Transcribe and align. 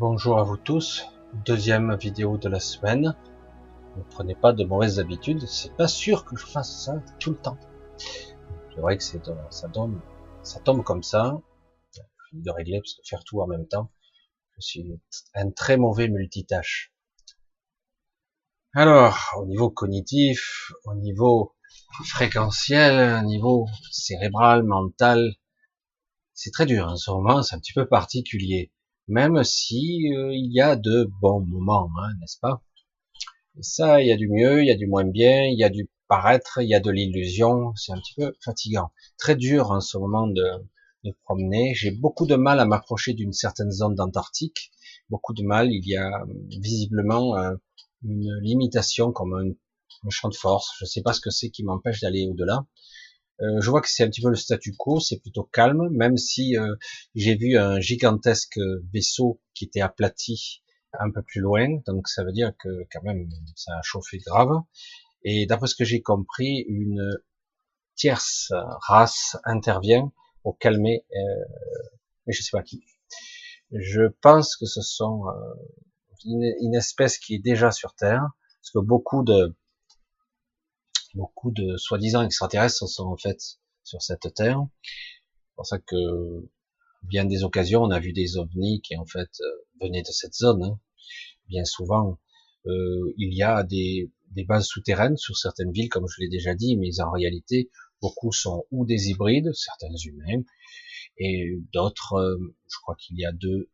Bonjour 0.00 0.38
à 0.38 0.44
vous 0.44 0.56
tous. 0.56 1.04
Deuxième 1.44 1.94
vidéo 1.94 2.38
de 2.38 2.48
la 2.48 2.58
semaine. 2.58 3.14
Ne 3.98 4.02
prenez 4.04 4.34
pas 4.34 4.54
de 4.54 4.64
mauvaises 4.64 4.98
habitudes. 4.98 5.46
C'est 5.46 5.76
pas 5.76 5.88
sûr 5.88 6.24
que 6.24 6.36
je 6.36 6.46
fasse 6.46 6.86
ça 6.86 7.02
tout 7.18 7.32
le 7.32 7.36
temps. 7.36 7.58
C'est 7.98 8.80
vrai 8.80 8.96
que 8.96 9.02
ça 9.02 9.68
tombe, 9.68 10.00
ça 10.42 10.58
tombe 10.60 10.82
comme 10.84 11.02
ça. 11.02 11.42
Je 11.92 12.00
de 12.38 12.50
régler 12.50 12.80
parce 12.80 12.94
que 12.94 13.02
faire 13.04 13.24
tout 13.24 13.42
en 13.42 13.46
même 13.46 13.68
temps. 13.68 13.92
Je 14.56 14.62
suis 14.62 15.00
un 15.34 15.50
très 15.50 15.76
mauvais 15.76 16.08
multitâche. 16.08 16.94
Alors, 18.72 19.18
au 19.36 19.44
niveau 19.44 19.68
cognitif, 19.68 20.72
au 20.84 20.94
niveau 20.94 21.54
fréquentiel, 22.06 23.22
au 23.22 23.26
niveau 23.26 23.66
cérébral, 23.90 24.62
mental, 24.62 25.34
c'est 26.32 26.52
très 26.52 26.64
dur 26.64 26.86
en 26.88 26.96
ce 26.96 27.10
moment, 27.10 27.42
c'est 27.42 27.54
un 27.54 27.58
petit 27.58 27.74
peu 27.74 27.86
particulier 27.86 28.72
même 29.10 29.44
si 29.44 30.12
euh, 30.16 30.32
il 30.32 30.50
y 30.52 30.60
a 30.60 30.76
de 30.76 31.10
bons 31.20 31.40
moments, 31.40 31.90
hein, 32.00 32.10
n'est-ce 32.20 32.38
pas? 32.40 32.62
Ça, 33.60 34.00
il 34.00 34.08
y 34.08 34.12
a 34.12 34.16
du 34.16 34.28
mieux, 34.28 34.62
il 34.62 34.68
y 34.68 34.70
a 34.70 34.76
du 34.76 34.86
moins 34.86 35.04
bien, 35.04 35.44
il 35.44 35.58
y 35.58 35.64
a 35.64 35.68
du 35.68 35.88
paraître, 36.08 36.58
il 36.62 36.68
y 36.68 36.74
a 36.74 36.80
de 36.80 36.90
l'illusion, 36.90 37.74
c'est 37.76 37.92
un 37.92 37.98
petit 37.98 38.14
peu 38.16 38.32
fatigant, 38.44 38.90
très 39.18 39.36
dur 39.36 39.70
en 39.70 39.80
ce 39.80 39.98
moment 39.98 40.26
de, 40.26 40.44
de 41.04 41.12
promener. 41.24 41.74
J'ai 41.74 41.90
beaucoup 41.90 42.26
de 42.26 42.36
mal 42.36 42.60
à 42.60 42.64
m'approcher 42.64 43.12
d'une 43.14 43.32
certaine 43.32 43.70
zone 43.70 43.94
d'Antarctique, 43.94 44.72
beaucoup 45.10 45.34
de 45.34 45.42
mal. 45.42 45.70
Il 45.72 45.86
y 45.86 45.96
a 45.96 46.24
visiblement 46.60 47.36
une 48.04 48.38
limitation 48.42 49.12
comme 49.12 49.34
un, 49.34 49.50
un 50.06 50.10
champ 50.10 50.28
de 50.28 50.34
force. 50.36 50.70
Je 50.78 50.84
ne 50.84 50.88
sais 50.88 51.02
pas 51.02 51.12
ce 51.12 51.20
que 51.20 51.30
c'est 51.30 51.50
qui 51.50 51.64
m'empêche 51.64 52.00
d'aller 52.00 52.26
au-delà. 52.28 52.64
Euh, 53.42 53.60
je 53.60 53.70
vois 53.70 53.80
que 53.80 53.88
c'est 53.88 54.04
un 54.04 54.08
petit 54.08 54.20
peu 54.20 54.28
le 54.28 54.36
statu 54.36 54.74
quo, 54.76 55.00
c'est 55.00 55.18
plutôt 55.18 55.44
calme, 55.44 55.88
même 55.90 56.16
si 56.16 56.56
euh, 56.56 56.74
j'ai 57.14 57.36
vu 57.36 57.56
un 57.56 57.80
gigantesque 57.80 58.58
vaisseau 58.92 59.40
qui 59.54 59.64
était 59.64 59.80
aplati 59.80 60.62
un 60.98 61.10
peu 61.10 61.22
plus 61.22 61.40
loin, 61.40 61.80
donc 61.86 62.08
ça 62.08 62.24
veut 62.24 62.32
dire 62.32 62.52
que 62.58 62.68
quand 62.92 63.02
même 63.02 63.28
ça 63.54 63.72
a 63.78 63.82
chauffé 63.82 64.18
grave. 64.18 64.50
Et 65.22 65.46
d'après 65.46 65.68
ce 65.68 65.74
que 65.74 65.84
j'ai 65.84 66.02
compris, 66.02 66.64
une 66.68 67.18
tierce 67.94 68.52
race 68.88 69.36
intervient 69.44 70.12
pour 70.42 70.58
calmer, 70.58 71.04
euh, 71.14 71.44
mais 72.26 72.32
je 72.32 72.42
sais 72.42 72.50
pas 72.52 72.62
qui. 72.62 72.82
Je 73.72 74.02
pense 74.20 74.56
que 74.56 74.66
ce 74.66 74.82
sont 74.82 75.22
une 76.24 76.74
espèce 76.74 77.18
qui 77.18 77.36
est 77.36 77.38
déjà 77.38 77.70
sur 77.70 77.94
Terre, 77.94 78.26
parce 78.60 78.70
que 78.72 78.78
beaucoup 78.80 79.22
de 79.22 79.54
beaucoup 81.14 81.50
de 81.50 81.76
soi-disant 81.76 82.22
extraterrestres 82.22 82.88
sont 82.88 83.04
en 83.04 83.16
fait 83.16 83.40
sur 83.84 84.02
cette 84.02 84.32
terre. 84.34 84.66
C'est 84.82 85.56
pour 85.56 85.66
ça 85.66 85.78
que 85.78 86.48
bien 87.02 87.24
des 87.24 87.44
occasions, 87.44 87.82
on 87.82 87.90
a 87.90 88.00
vu 88.00 88.12
des 88.12 88.36
ovnis 88.36 88.80
qui 88.82 88.96
en 88.96 89.06
fait 89.06 89.30
euh, 89.40 89.66
venaient 89.80 90.02
de 90.02 90.12
cette 90.12 90.34
zone. 90.34 90.62
Hein. 90.62 90.80
Bien 91.48 91.64
souvent, 91.64 92.18
euh, 92.66 93.12
il 93.16 93.34
y 93.34 93.42
a 93.42 93.62
des, 93.62 94.10
bases 94.46 94.66
souterraines 94.66 95.16
sur 95.16 95.36
certaines 95.36 95.72
villes, 95.72 95.88
comme 95.88 96.06
je 96.08 96.20
l'ai 96.20 96.28
déjà 96.28 96.54
dit, 96.54 96.76
mais 96.76 97.00
en 97.00 97.10
réalité, 97.10 97.70
beaucoup 98.00 98.32
sont 98.32 98.64
ou 98.70 98.86
des 98.86 99.08
hybrides, 99.08 99.52
certains 99.52 99.94
humains, 100.04 100.42
et 101.18 101.58
d'autres, 101.72 102.14
euh, 102.14 102.54
je 102.68 102.76
crois 102.82 102.96
qu'il 102.96 103.18
y 103.18 103.24
a 103.24 103.32
deux, 103.32 103.70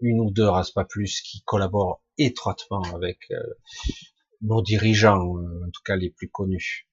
une 0.00 0.20
ou 0.20 0.30
deux 0.30 0.48
races 0.48 0.70
pas 0.70 0.84
plus, 0.84 1.20
qui 1.22 1.42
collaborent 1.42 2.02
étroitement 2.16 2.82
avec 2.94 3.18
nos 4.42 4.62
dirigeants, 4.62 5.36
euh, 5.38 5.66
en 5.66 5.70
tout 5.70 5.82
cas 5.84 5.96
les 5.96 6.10
plus 6.10 6.28
connus. 6.28 6.88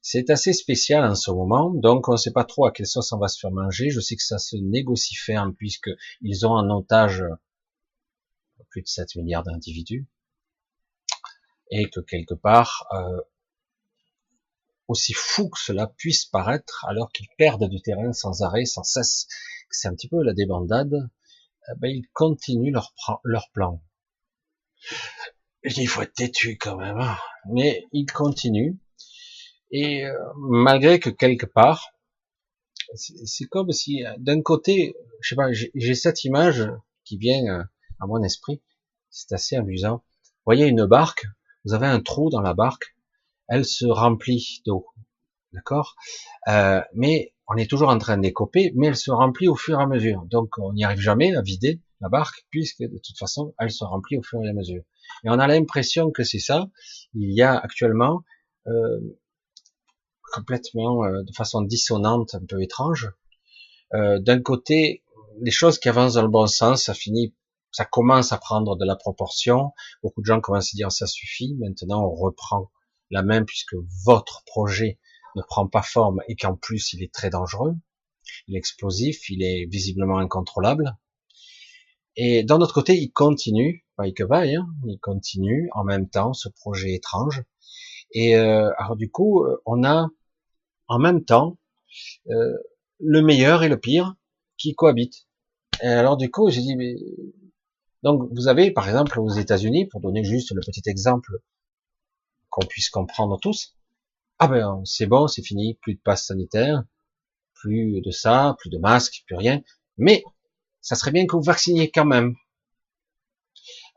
C'est 0.00 0.30
assez 0.30 0.52
spécial 0.52 1.04
en 1.04 1.14
ce 1.14 1.30
moment, 1.30 1.70
donc 1.70 2.08
on 2.08 2.12
ne 2.12 2.16
sait 2.16 2.32
pas 2.32 2.44
trop 2.44 2.66
à 2.66 2.72
quelle 2.72 2.86
sauce 2.86 3.12
on 3.12 3.18
va 3.18 3.28
se 3.28 3.38
faire 3.38 3.50
manger. 3.50 3.90
Je 3.90 4.00
sais 4.00 4.16
que 4.16 4.22
ça 4.22 4.38
se 4.38 4.56
négocie 4.56 5.16
ferme 5.16 5.54
puisque 5.54 5.90
ils 6.22 6.46
ont 6.46 6.52
en 6.52 6.70
otage 6.70 7.24
plus 8.70 8.82
de 8.82 8.88
7 8.88 9.16
milliards 9.16 9.44
d'individus 9.44 10.06
et 11.70 11.88
que 11.90 12.00
quelque 12.00 12.34
part, 12.34 12.86
euh, 12.92 13.20
aussi 14.88 15.12
fou 15.12 15.50
que 15.50 15.58
cela 15.60 15.86
puisse 15.86 16.24
paraître, 16.24 16.86
alors 16.88 17.12
qu'ils 17.12 17.28
perdent 17.36 17.68
du 17.68 17.80
terrain 17.82 18.12
sans 18.12 18.42
arrêt, 18.42 18.64
sans 18.64 18.84
cesse, 18.84 19.26
c'est 19.70 19.88
un 19.88 19.94
petit 19.94 20.08
peu 20.08 20.22
la 20.22 20.32
débandade, 20.32 21.10
eh 21.68 21.78
ben, 21.78 21.88
ils 21.88 22.08
continuent 22.12 22.72
leur, 22.72 22.94
leur 23.24 23.50
plan. 23.52 23.82
Il 25.64 25.88
faut 25.88 26.02
être 26.02 26.14
têtu 26.14 26.56
quand 26.56 26.76
même. 26.76 26.98
Hein. 26.98 27.16
Mais 27.50 27.84
il 27.92 28.06
continue. 28.06 28.78
Et 29.70 30.04
euh, 30.04 30.12
malgré 30.36 30.98
que 30.98 31.10
quelque 31.10 31.46
part, 31.46 31.90
c'est 32.94 33.44
comme 33.46 33.70
si 33.72 34.04
euh, 34.04 34.14
d'un 34.18 34.40
côté, 34.40 34.94
je 35.20 35.28
sais 35.28 35.36
pas, 35.36 35.52
j'ai 35.52 35.94
cette 35.94 36.24
image 36.24 36.70
qui 37.04 37.18
vient 37.18 37.44
euh, 37.46 37.62
à 38.00 38.06
mon 38.06 38.22
esprit. 38.22 38.62
C'est 39.10 39.32
assez 39.32 39.56
amusant. 39.56 40.04
Vous 40.22 40.54
voyez 40.54 40.66
une 40.66 40.86
barque, 40.86 41.26
vous 41.64 41.74
avez 41.74 41.86
un 41.86 42.00
trou 42.00 42.30
dans 42.30 42.40
la 42.40 42.54
barque, 42.54 42.96
elle 43.48 43.64
se 43.64 43.86
remplit 43.86 44.62
d'eau, 44.64 44.86
d'accord? 45.52 45.96
Mais 46.94 47.34
on 47.46 47.56
est 47.56 47.68
toujours 47.68 47.88
en 47.88 47.98
train 47.98 48.18
d'écoper, 48.18 48.72
mais 48.76 48.88
elle 48.88 48.96
se 48.96 49.10
remplit 49.10 49.48
au 49.48 49.56
fur 49.56 49.80
et 49.80 49.82
à 49.82 49.86
mesure. 49.86 50.24
Donc 50.26 50.58
on 50.58 50.74
n'y 50.74 50.84
arrive 50.84 51.00
jamais 51.00 51.34
à 51.34 51.42
vider 51.42 51.80
la 52.00 52.08
barque, 52.08 52.46
puisque 52.50 52.82
de 52.82 52.98
toute 52.98 53.18
façon, 53.18 53.54
elle 53.58 53.70
se 53.70 53.84
remplit 53.84 54.18
au 54.18 54.22
fur 54.22 54.42
et 54.44 54.48
à 54.48 54.52
mesure. 54.52 54.82
Et 55.24 55.30
on 55.30 55.38
a 55.38 55.46
l'impression 55.46 56.10
que 56.10 56.24
c'est 56.24 56.38
ça. 56.38 56.68
Il 57.14 57.32
y 57.32 57.42
a 57.42 57.56
actuellement, 57.56 58.24
euh, 58.66 59.00
complètement 60.32 61.04
euh, 61.04 61.22
de 61.22 61.32
façon 61.32 61.62
dissonante, 61.62 62.34
un 62.34 62.44
peu 62.44 62.62
étrange, 62.62 63.10
euh, 63.94 64.18
d'un 64.18 64.40
côté, 64.40 65.02
les 65.40 65.50
choses 65.50 65.78
qui 65.78 65.88
avancent 65.88 66.14
dans 66.14 66.22
le 66.22 66.28
bon 66.28 66.46
sens, 66.46 66.84
ça 66.84 66.94
finit, 66.94 67.34
ça 67.72 67.84
commence 67.84 68.32
à 68.32 68.38
prendre 68.38 68.76
de 68.76 68.84
la 68.84 68.96
proportion. 68.96 69.72
Beaucoup 70.02 70.20
de 70.20 70.26
gens 70.26 70.40
commencent 70.40 70.74
à 70.74 70.76
dire 70.76 70.92
ça 70.92 71.06
suffit. 71.06 71.56
Maintenant, 71.58 72.04
on 72.04 72.14
reprend 72.14 72.70
la 73.10 73.22
main 73.22 73.44
puisque 73.44 73.74
votre 74.04 74.42
projet 74.44 74.98
ne 75.36 75.42
prend 75.42 75.66
pas 75.66 75.82
forme 75.82 76.20
et 76.28 76.36
qu'en 76.36 76.56
plus 76.56 76.92
il 76.92 77.02
est 77.02 77.12
très 77.12 77.30
dangereux, 77.30 77.74
il 78.46 78.54
est 78.54 78.58
explosif, 78.58 79.30
il 79.30 79.42
est 79.42 79.66
visiblement 79.66 80.18
incontrôlable. 80.18 80.96
Et 82.20 82.42
d'un 82.42 82.60
autre 82.60 82.74
côté, 82.74 82.96
il 82.98 83.12
continue, 83.12 83.86
pas 83.94 84.10
que 84.10 84.24
vaille, 84.24 84.56
hein, 84.56 84.66
il 84.88 84.98
continue 84.98 85.70
en 85.72 85.84
même 85.84 86.08
temps 86.08 86.32
ce 86.32 86.48
projet 86.48 86.92
étrange. 86.94 87.44
Et 88.10 88.34
euh, 88.34 88.72
alors 88.76 88.96
du 88.96 89.08
coup, 89.08 89.44
euh, 89.44 89.62
on 89.66 89.84
a 89.84 90.08
en 90.88 90.98
même 90.98 91.24
temps 91.24 91.58
euh, 92.28 92.56
le 92.98 93.22
meilleur 93.22 93.62
et 93.62 93.68
le 93.68 93.78
pire 93.78 94.16
qui 94.56 94.74
cohabitent. 94.74 95.28
Et 95.80 95.86
alors 95.86 96.16
du 96.16 96.28
coup, 96.28 96.50
j'ai 96.50 96.60
dit, 96.60 96.74
mais... 96.74 96.96
donc 98.02 98.28
vous 98.32 98.48
avez 98.48 98.72
par 98.72 98.88
exemple 98.88 99.20
aux 99.20 99.30
États-Unis, 99.30 99.86
pour 99.86 100.00
donner 100.00 100.24
juste 100.24 100.50
le 100.52 100.60
petit 100.60 100.82
exemple 100.90 101.38
qu'on 102.48 102.66
puisse 102.66 102.90
comprendre 102.90 103.38
tous, 103.40 103.76
ah 104.40 104.48
ben 104.48 104.82
c'est 104.84 105.06
bon, 105.06 105.28
c'est 105.28 105.42
fini, 105.42 105.78
plus 105.82 105.94
de 105.94 106.00
passe 106.00 106.26
sanitaire, 106.26 106.82
plus 107.54 108.00
de 108.00 108.10
ça, 108.10 108.56
plus 108.58 108.70
de 108.70 108.78
masques, 108.78 109.22
plus 109.24 109.36
rien. 109.36 109.62
Mais 109.98 110.24
ça 110.80 110.94
serait 110.94 111.10
bien 111.10 111.26
que 111.26 111.36
vous 111.36 111.42
vacciniez 111.42 111.90
quand 111.90 112.04
même. 112.04 112.34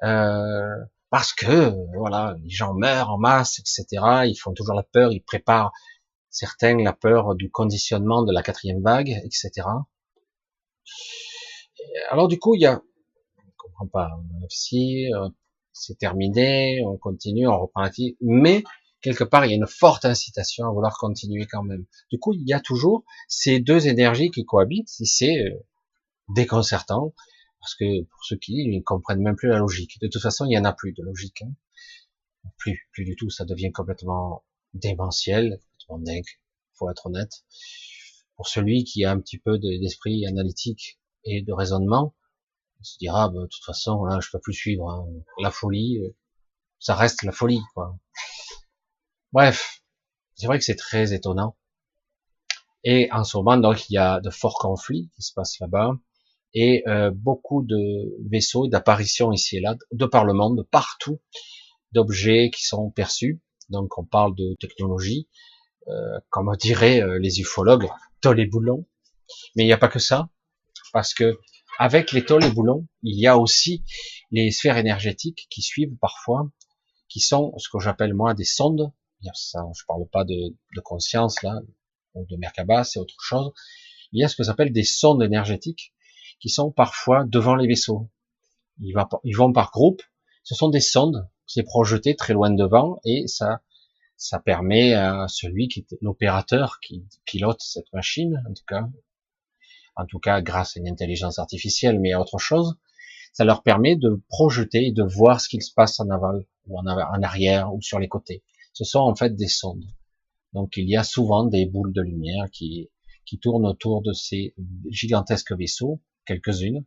Euh, 0.03 0.75
parce 1.09 1.33
que 1.33 1.73
voilà, 1.97 2.35
les 2.43 2.49
gens 2.49 2.73
meurent 2.73 3.11
en 3.11 3.17
masse, 3.17 3.59
etc. 3.59 3.85
Ils 4.25 4.37
font 4.41 4.53
toujours 4.53 4.75
la 4.75 4.83
peur, 4.83 5.11
ils 5.11 5.21
préparent 5.21 5.71
certains 6.29 6.77
la 6.77 6.93
peur 6.93 7.35
du 7.35 7.51
conditionnement 7.51 8.23
de 8.23 8.33
la 8.33 8.41
quatrième 8.41 8.81
vague, 8.81 9.09
etc. 9.23 9.67
Alors 12.09 12.27
du 12.27 12.39
coup, 12.39 12.55
il 12.55 12.61
y 12.61 12.65
a, 12.65 12.81
on 13.37 13.51
comprend 13.57 13.87
pas, 13.87 14.09
si 14.49 15.13
euh, 15.13 15.29
c'est 15.73 15.97
terminé, 15.97 16.81
on 16.85 16.97
continue, 16.97 17.47
on 17.47 17.59
reprend 17.59 17.81
la 17.81 17.89
vie, 17.89 18.15
mais 18.21 18.63
quelque 19.01 19.23
part, 19.23 19.45
il 19.45 19.49
y 19.49 19.53
a 19.53 19.57
une 19.57 19.67
forte 19.67 20.05
incitation 20.05 20.65
à 20.65 20.71
vouloir 20.71 20.97
continuer 20.97 21.45
quand 21.45 21.63
même. 21.63 21.85
Du 22.11 22.19
coup, 22.19 22.33
il 22.33 22.47
y 22.47 22.53
a 22.53 22.59
toujours 22.59 23.03
ces 23.27 23.59
deux 23.59 23.87
énergies 23.87 24.31
qui 24.31 24.45
cohabitent, 24.45 24.93
et 24.99 25.05
c'est 25.05 25.37
euh, 25.39 25.59
déconcertant, 26.33 27.13
parce 27.59 27.75
que 27.75 28.03
pour 28.03 28.25
ceux 28.25 28.37
qui 28.37 28.67
ne 28.67 28.81
comprennent 28.81 29.21
même 29.21 29.35
plus 29.35 29.49
la 29.49 29.59
logique. 29.59 29.99
De 30.01 30.07
toute 30.07 30.21
façon, 30.21 30.45
il 30.45 30.53
y 30.53 30.57
en 30.57 30.65
a 30.65 30.73
plus 30.73 30.93
de 30.93 31.03
logique. 31.03 31.43
Hein. 31.43 31.53
Plus, 32.57 32.89
plus 32.91 33.05
du 33.05 33.15
tout, 33.15 33.29
ça 33.29 33.45
devient 33.45 33.71
complètement 33.71 34.43
démentiel, 34.73 35.59
complètement 35.87 36.13
dingue, 36.13 36.39
faut 36.73 36.89
être 36.89 37.05
honnête. 37.05 37.45
Pour 38.35 38.47
celui 38.47 38.83
qui 38.83 39.05
a 39.05 39.11
un 39.11 39.19
petit 39.19 39.37
peu 39.37 39.59
d'esprit 39.59 40.25
analytique 40.25 40.99
et 41.23 41.43
de 41.43 41.53
raisonnement, 41.53 42.15
il 42.79 42.85
se 42.85 42.97
dira, 42.97 43.29
bah, 43.29 43.41
de 43.41 43.45
toute 43.45 43.63
façon, 43.63 44.03
là, 44.05 44.19
je 44.21 44.29
peux 44.31 44.39
plus 44.39 44.53
suivre. 44.53 44.89
Hein. 44.89 45.07
La 45.39 45.51
folie, 45.51 45.99
euh, 45.99 46.15
ça 46.79 46.95
reste 46.95 47.21
la 47.21 47.31
folie, 47.31 47.61
quoi. 47.75 47.99
Bref, 49.31 49.83
c'est 50.33 50.47
vrai 50.47 50.57
que 50.57 50.65
c'est 50.65 50.75
très 50.75 51.13
étonnant. 51.13 51.55
Et 52.83 53.09
en 53.11 53.23
ce 53.23 53.37
moment, 53.37 53.57
donc, 53.57 53.87
il 53.89 53.93
y 53.93 53.97
a 53.97 54.19
de 54.19 54.31
forts 54.31 54.57
conflits 54.57 55.11
qui 55.15 55.21
se 55.21 55.33
passent 55.33 55.59
là-bas 55.59 55.91
et 56.53 56.83
euh, 56.87 57.11
beaucoup 57.13 57.63
de 57.63 57.77
vaisseaux, 58.29 58.67
d'apparitions 58.67 59.31
ici 59.31 59.57
et 59.57 59.61
là, 59.61 59.75
de 59.91 60.05
par 60.05 60.25
le 60.25 60.33
monde, 60.33 60.67
partout, 60.69 61.21
d'objets 61.93 62.49
qui 62.53 62.63
sont 62.63 62.91
perçus. 62.91 63.41
Donc 63.69 63.97
on 63.97 64.05
parle 64.05 64.35
de 64.35 64.55
technologie, 64.59 65.29
euh, 65.87 66.19
comme 66.29 66.51
diraient 66.57 67.01
euh, 67.01 67.19
les 67.19 67.39
ufologues, 67.39 67.87
dans 68.21 68.33
les 68.33 68.45
boulons. 68.45 68.87
Mais 69.55 69.63
il 69.63 69.67
n'y 69.67 69.73
a 69.73 69.77
pas 69.77 69.87
que 69.87 69.99
ça, 69.99 70.29
parce 70.91 71.13
que 71.13 71.39
avec 71.79 72.11
les 72.11 72.25
tôles 72.25 72.43
et 72.43 72.51
boulons, 72.51 72.87
il 73.01 73.19
y 73.19 73.27
a 73.27 73.37
aussi 73.37 73.83
les 74.29 74.51
sphères 74.51 74.77
énergétiques 74.77 75.47
qui 75.49 75.61
suivent 75.61 75.95
parfois, 75.99 76.49
qui 77.07 77.21
sont 77.21 77.53
ce 77.57 77.69
que 77.69 77.79
j'appelle 77.79 78.13
moi 78.13 78.33
des 78.33 78.43
sondes. 78.43 78.91
Ça, 79.33 79.59
je 79.77 79.83
parle 79.87 80.07
pas 80.11 80.25
de, 80.25 80.53
conscience 80.83 81.41
là, 81.43 81.61
ou 82.15 82.25
de 82.25 82.35
Merkaba, 82.35 82.83
c'est 82.83 82.99
autre 82.99 83.15
chose. 83.19 83.51
Il 84.11 84.21
y 84.21 84.23
a 84.23 84.27
ce 84.27 84.35
que 84.35 84.43
j'appelle 84.43 84.73
des 84.73 84.83
sondes 84.83 85.23
énergétiques 85.23 85.93
qui 86.41 86.49
sont 86.49 86.71
parfois 86.71 87.23
devant 87.25 87.55
les 87.55 87.67
vaisseaux. 87.67 88.09
Ils, 88.79 89.37
vont 89.37 89.53
par 89.53 89.71
groupe. 89.71 90.01
Ce 90.43 90.55
sont 90.55 90.69
des 90.69 90.79
sondes, 90.79 91.29
c'est 91.45 91.63
projeté 91.63 92.15
très 92.15 92.33
loin 92.33 92.49
devant 92.49 92.99
et 93.05 93.27
ça, 93.27 93.61
ça 94.17 94.39
permet 94.39 94.93
à 94.93 95.27
celui 95.27 95.67
qui 95.67 95.81
est 95.81 95.97
l'opérateur 96.01 96.79
qui 96.81 97.05
pilote 97.25 97.61
cette 97.61 97.91
machine, 97.93 98.43
en 98.49 98.53
tout 98.53 98.63
cas, 98.67 98.89
en 99.95 100.05
tout 100.07 100.19
cas 100.19 100.41
grâce 100.41 100.75
à 100.75 100.79
une 100.79 100.87
intelligence 100.87 101.37
artificielle, 101.37 101.99
mais 101.99 102.13
à 102.13 102.19
autre 102.19 102.39
chose, 102.39 102.75
ça 103.33 103.45
leur 103.45 103.61
permet 103.61 103.95
de 103.95 104.21
projeter 104.27 104.87
et 104.87 104.91
de 104.91 105.03
voir 105.03 105.39
ce 105.39 105.47
qu'il 105.47 105.61
se 105.61 105.73
passe 105.73 105.99
en 105.99 106.09
aval 106.09 106.45
ou 106.65 106.79
en, 106.79 106.85
arrière 106.87 107.73
ou 107.73 107.81
sur 107.81 107.99
les 107.99 108.07
côtés. 108.07 108.43
Ce 108.73 108.83
sont 108.83 108.99
en 108.99 109.15
fait 109.15 109.35
des 109.35 109.47
sondes. 109.47 109.85
Donc 110.53 110.75
il 110.75 110.89
y 110.89 110.97
a 110.97 111.03
souvent 111.03 111.45
des 111.45 111.67
boules 111.67 111.93
de 111.93 112.01
lumière 112.01 112.45
qui, 112.51 112.89
qui 113.25 113.37
tournent 113.37 113.67
autour 113.67 114.01
de 114.01 114.11
ces 114.11 114.55
gigantesques 114.89 115.53
vaisseaux, 115.53 116.01
quelques-unes. 116.25 116.85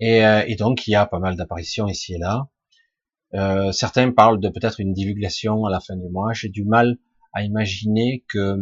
Et, 0.00 0.24
euh, 0.24 0.44
et, 0.46 0.56
donc 0.56 0.86
il 0.86 0.90
y 0.90 0.94
a 0.94 1.06
pas 1.06 1.18
mal 1.18 1.36
d'apparitions 1.36 1.86
ici 1.86 2.14
et 2.14 2.18
là. 2.18 2.48
Euh, 3.34 3.72
certains 3.72 4.10
parlent 4.12 4.40
de 4.40 4.48
peut-être 4.48 4.80
une 4.80 4.92
divulgation 4.92 5.64
à 5.64 5.70
la 5.70 5.80
fin 5.80 5.96
du 5.96 6.08
mois. 6.08 6.32
J'ai 6.32 6.48
du 6.48 6.64
mal 6.64 6.98
à 7.32 7.42
imaginer 7.42 8.24
que 8.28 8.56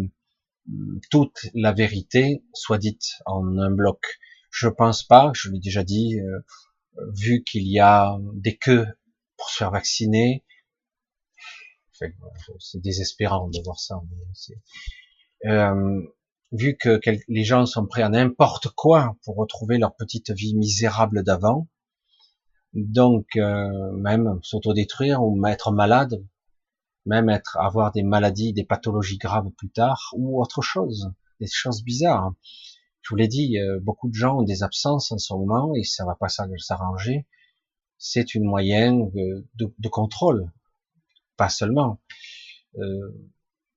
toute 1.10 1.46
la 1.54 1.72
vérité 1.72 2.44
soit 2.54 2.78
dite 2.78 3.14
en 3.26 3.58
un 3.58 3.70
bloc. 3.70 4.04
Je 4.50 4.68
pense 4.68 5.02
pas, 5.02 5.32
je 5.34 5.50
l'ai 5.50 5.58
déjà 5.58 5.82
dit, 5.82 6.20
euh, 6.20 6.40
vu 7.16 7.42
qu'il 7.42 7.66
y 7.66 7.80
a 7.80 8.16
des 8.34 8.56
queues 8.56 8.86
pour 9.36 9.48
se 9.48 9.56
faire 9.56 9.70
vacciner, 9.70 10.44
c'est 11.92 12.80
désespérant 12.80 13.48
de 13.48 13.58
voir 13.64 13.78
ça. 13.78 14.00
Vu 16.52 16.76
que 16.76 17.00
les 17.28 17.44
gens 17.44 17.66
sont 17.66 17.86
prêts 17.86 18.02
à 18.02 18.08
n'importe 18.08 18.68
quoi 18.68 19.16
pour 19.24 19.36
retrouver 19.36 19.78
leur 19.78 19.94
petite 19.94 20.30
vie 20.30 20.54
misérable 20.54 21.22
d'avant, 21.22 21.68
donc 22.74 23.36
euh, 23.36 23.92
même 23.92 24.40
s'autodétruire 24.42 25.22
ou 25.22 25.46
être 25.46 25.72
malade 25.72 26.22
même 27.06 27.28
être, 27.28 27.56
avoir 27.58 27.92
des 27.92 28.02
maladies, 28.02 28.52
des 28.52 28.64
pathologies 28.64 29.18
graves 29.18 29.50
plus 29.56 29.70
tard, 29.70 30.12
ou 30.16 30.40
autre 30.40 30.62
chose, 30.62 31.12
des 31.40 31.46
choses 31.50 31.82
bizarres. 31.82 32.34
Je 33.02 33.10
vous 33.10 33.16
l'ai 33.16 33.28
dit, 33.28 33.58
euh, 33.58 33.80
beaucoup 33.80 34.08
de 34.08 34.14
gens 34.14 34.38
ont 34.38 34.42
des 34.42 34.62
absences 34.62 35.10
en 35.10 35.18
ce 35.18 35.32
moment 35.32 35.74
et 35.74 35.84
ça 35.84 36.04
va 36.04 36.14
pas 36.14 36.28
s'arranger. 36.28 37.26
C'est 37.98 38.34
une 38.34 38.44
moyenne 38.44 39.10
de, 39.12 39.46
de, 39.56 39.88
contrôle, 39.88 40.50
pas 41.36 41.48
seulement. 41.48 42.00
Euh, 42.78 43.30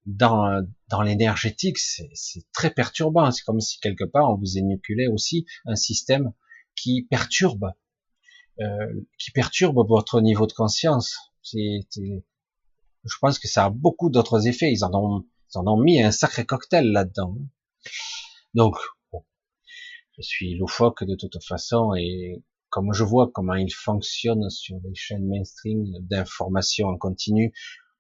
dans, 0.06 0.66
dans 0.90 1.02
l'énergétique, 1.02 1.78
c'est 1.78 2.52
très 2.52 2.70
perturbant. 2.70 3.32
C'est 3.32 3.44
comme 3.44 3.62
si 3.62 3.80
quelque 3.80 4.04
part 4.04 4.30
on 4.30 4.36
vous 4.36 4.58
inoculait 4.58 5.08
aussi 5.08 5.46
un 5.66 5.76
système 5.76 6.34
qui 6.76 7.08
perturbe, 7.10 7.72
euh, 8.60 9.02
qui 9.18 9.32
perturbe 9.32 9.88
votre 9.88 10.22
niveau 10.22 10.48
de 10.48 10.54
conscience. 10.54 11.18
C'est 11.42 11.86
je 13.06 13.18
pense 13.20 13.40
que 13.40 13.48
ça 13.48 13.66
a 13.66 13.70
beaucoup 13.70 14.10
d'autres 14.10 14.48
effets. 14.48 14.72
Ils 14.72 14.86
en 14.86 14.94
ont, 14.94 15.26
ils 15.54 15.58
en 15.58 15.68
ont 15.68 15.78
mis 15.78 16.02
un 16.02 16.12
sacré 16.12 16.46
cocktail 16.46 16.92
là-dedans. 16.92 17.36
Donc, 18.54 18.76
bon, 19.12 19.24
je 20.18 20.22
suis 20.22 20.56
loufoque 20.56 21.04
de 21.04 21.16
toute 21.16 21.44
façon 21.44 21.94
et 21.96 22.44
comme 22.70 22.94
je 22.94 23.04
vois 23.04 23.30
comment 23.32 23.54
ils 23.54 23.74
fonctionnent 23.74 24.50
sur 24.50 24.78
les 24.84 24.96
chaînes 24.96 25.28
mainstream 25.28 25.86
d'information 26.00 26.88
en 26.88 26.98
continu, 26.98 27.54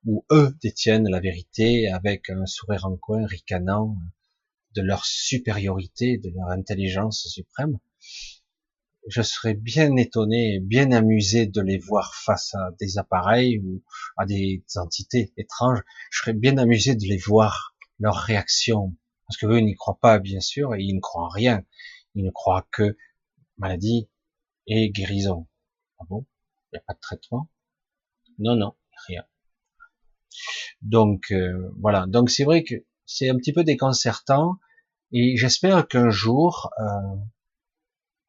où 0.05 0.25
eux 0.31 0.55
détiennent 0.61 1.09
la 1.09 1.19
vérité 1.19 1.89
avec 1.89 2.29
un 2.29 2.45
sourire 2.45 2.85
en 2.85 2.97
coin 2.97 3.25
ricanant 3.25 3.97
de 4.75 4.81
leur 4.81 5.05
supériorité, 5.05 6.17
de 6.17 6.29
leur 6.29 6.49
intelligence 6.49 7.27
suprême, 7.27 7.79
je 9.07 9.21
serais 9.21 9.53
bien 9.53 9.95
étonné, 9.97 10.59
bien 10.61 10.91
amusé 10.91 11.45
de 11.45 11.61
les 11.61 11.77
voir 11.77 12.15
face 12.15 12.55
à 12.55 12.71
des 12.79 12.97
appareils 12.97 13.59
ou 13.59 13.83
à 14.17 14.25
des 14.25 14.63
entités 14.77 15.33
étranges. 15.37 15.81
Je 16.09 16.19
serais 16.19 16.33
bien 16.33 16.57
amusé 16.57 16.95
de 16.95 17.05
les 17.05 17.17
voir, 17.17 17.75
leur 17.99 18.15
réaction. 18.15 18.95
Parce 19.27 19.37
que 19.37 19.45
eux 19.45 19.59
n'y 19.59 19.75
croient 19.75 19.99
pas, 19.99 20.19
bien 20.19 20.39
sûr, 20.39 20.75
et 20.75 20.81
ils 20.81 20.95
ne 20.95 21.01
croient 21.01 21.25
en 21.25 21.29
rien. 21.29 21.65
Ils 22.15 22.23
ne 22.23 22.31
croient 22.31 22.67
que 22.71 22.97
maladie 23.57 24.09
et 24.67 24.89
guérison. 24.89 25.47
Ah 25.99 26.05
bon? 26.09 26.25
Il 26.71 26.75
n'y 26.75 26.79
a 26.79 26.83
pas 26.87 26.93
de 26.93 26.99
traitement? 26.99 27.49
Non, 28.39 28.55
non, 28.55 28.75
rien. 29.07 29.25
Donc, 30.81 31.31
euh, 31.31 31.71
voilà. 31.79 32.05
Donc, 32.07 32.29
c'est 32.29 32.43
vrai 32.43 32.63
que 32.63 32.75
c'est 33.05 33.29
un 33.29 33.35
petit 33.35 33.53
peu 33.53 33.63
déconcertant, 33.63 34.57
et 35.11 35.37
j'espère 35.37 35.87
qu'un 35.87 36.09
jour, 36.09 36.71
euh, 36.79 37.15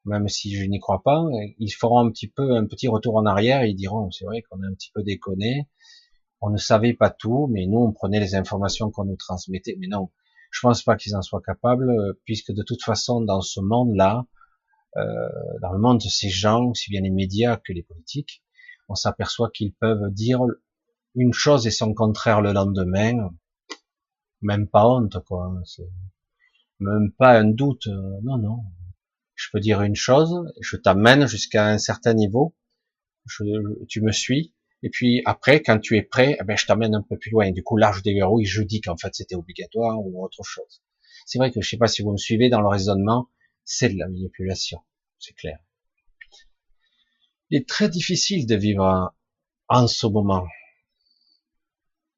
même 0.04 0.28
si 0.28 0.54
je 0.54 0.64
n'y 0.64 0.80
crois 0.80 1.02
pas, 1.02 1.24
ils 1.58 1.70
feront 1.70 1.98
un 2.00 2.10
petit 2.10 2.28
peu 2.28 2.56
un 2.56 2.66
petit 2.66 2.88
retour 2.88 3.16
en 3.16 3.24
arrière 3.24 3.62
et 3.62 3.72
diront 3.72 4.10
c'est 4.10 4.26
vrai 4.26 4.42
qu'on 4.42 4.62
a 4.62 4.66
un 4.66 4.74
petit 4.74 4.90
peu 4.92 5.02
déconné, 5.02 5.68
on 6.42 6.50
ne 6.50 6.58
savait 6.58 6.92
pas 6.92 7.08
tout, 7.10 7.48
mais 7.50 7.66
nous 7.66 7.78
on 7.78 7.92
prenait 7.92 8.20
les 8.20 8.34
informations 8.34 8.90
qu'on 8.90 9.04
nous 9.06 9.16
transmettait. 9.16 9.76
Mais 9.78 9.86
non, 9.86 10.10
je 10.50 10.60
pense 10.60 10.82
pas 10.82 10.96
qu'ils 10.96 11.16
en 11.16 11.22
soient 11.22 11.40
capables, 11.40 11.90
puisque 12.24 12.52
de 12.52 12.62
toute 12.62 12.82
façon 12.82 13.22
dans 13.22 13.40
ce 13.40 13.60
monde-là, 13.60 14.26
euh, 14.96 15.28
dans 15.60 15.72
le 15.72 15.78
monde 15.78 15.98
de 15.98 16.08
ces 16.08 16.28
gens, 16.28 16.66
aussi 16.66 16.90
bien 16.90 17.00
les 17.00 17.10
médias 17.10 17.56
que 17.56 17.72
les 17.72 17.82
politiques, 17.82 18.44
on 18.88 18.94
s'aperçoit 18.94 19.50
qu'ils 19.50 19.72
peuvent 19.72 20.10
dire 20.12 20.40
une 21.14 21.32
chose 21.32 21.66
et 21.66 21.70
son 21.70 21.94
contraire 21.94 22.40
le 22.40 22.52
lendemain, 22.52 23.30
même 24.42 24.68
pas 24.68 24.86
honte 24.88 25.18
quoi, 25.24 25.52
même 26.80 27.12
pas 27.12 27.38
un 27.38 27.44
doute, 27.44 27.86
non 28.22 28.38
non, 28.38 28.64
je 29.34 29.48
peux 29.52 29.60
dire 29.60 29.82
une 29.82 29.96
chose, 29.96 30.52
je 30.60 30.76
t'amène 30.76 31.26
jusqu'à 31.26 31.66
un 31.66 31.78
certain 31.78 32.14
niveau, 32.14 32.54
tu 33.88 34.02
me 34.02 34.12
suis, 34.12 34.54
et 34.82 34.90
puis 34.90 35.22
après, 35.24 35.62
quand 35.62 35.78
tu 35.78 35.96
es 35.96 36.02
prêt, 36.02 36.36
eh 36.38 36.44
ben, 36.44 36.58
je 36.58 36.66
t'amène 36.66 36.94
un 36.94 37.00
peu 37.00 37.16
plus 37.16 37.30
loin. 37.30 37.50
Du 37.50 37.62
coup, 37.62 37.78
là, 37.78 37.90
je 37.96 38.02
déverrouille, 38.02 38.44
je 38.44 38.60
dis 38.60 38.82
qu'en 38.82 38.98
fait, 38.98 39.14
c'était 39.14 39.34
obligatoire 39.34 39.98
ou 39.98 40.22
autre 40.22 40.42
chose. 40.44 40.82
C'est 41.24 41.38
vrai 41.38 41.50
que 41.50 41.62
je 41.62 41.70
sais 41.70 41.78
pas 41.78 41.86
si 41.86 42.02
vous 42.02 42.12
me 42.12 42.18
suivez 42.18 42.50
dans 42.50 42.60
le 42.60 42.68
raisonnement, 42.68 43.30
c'est 43.64 43.88
de 43.88 43.98
la 43.98 44.08
manipulation, 44.08 44.80
c'est 45.18 45.32
clair. 45.32 45.58
Il 47.48 47.56
est 47.56 47.66
très 47.66 47.88
difficile 47.88 48.46
de 48.46 48.56
vivre 48.56 49.14
en 49.68 49.86
ce 49.86 50.06
moment. 50.06 50.46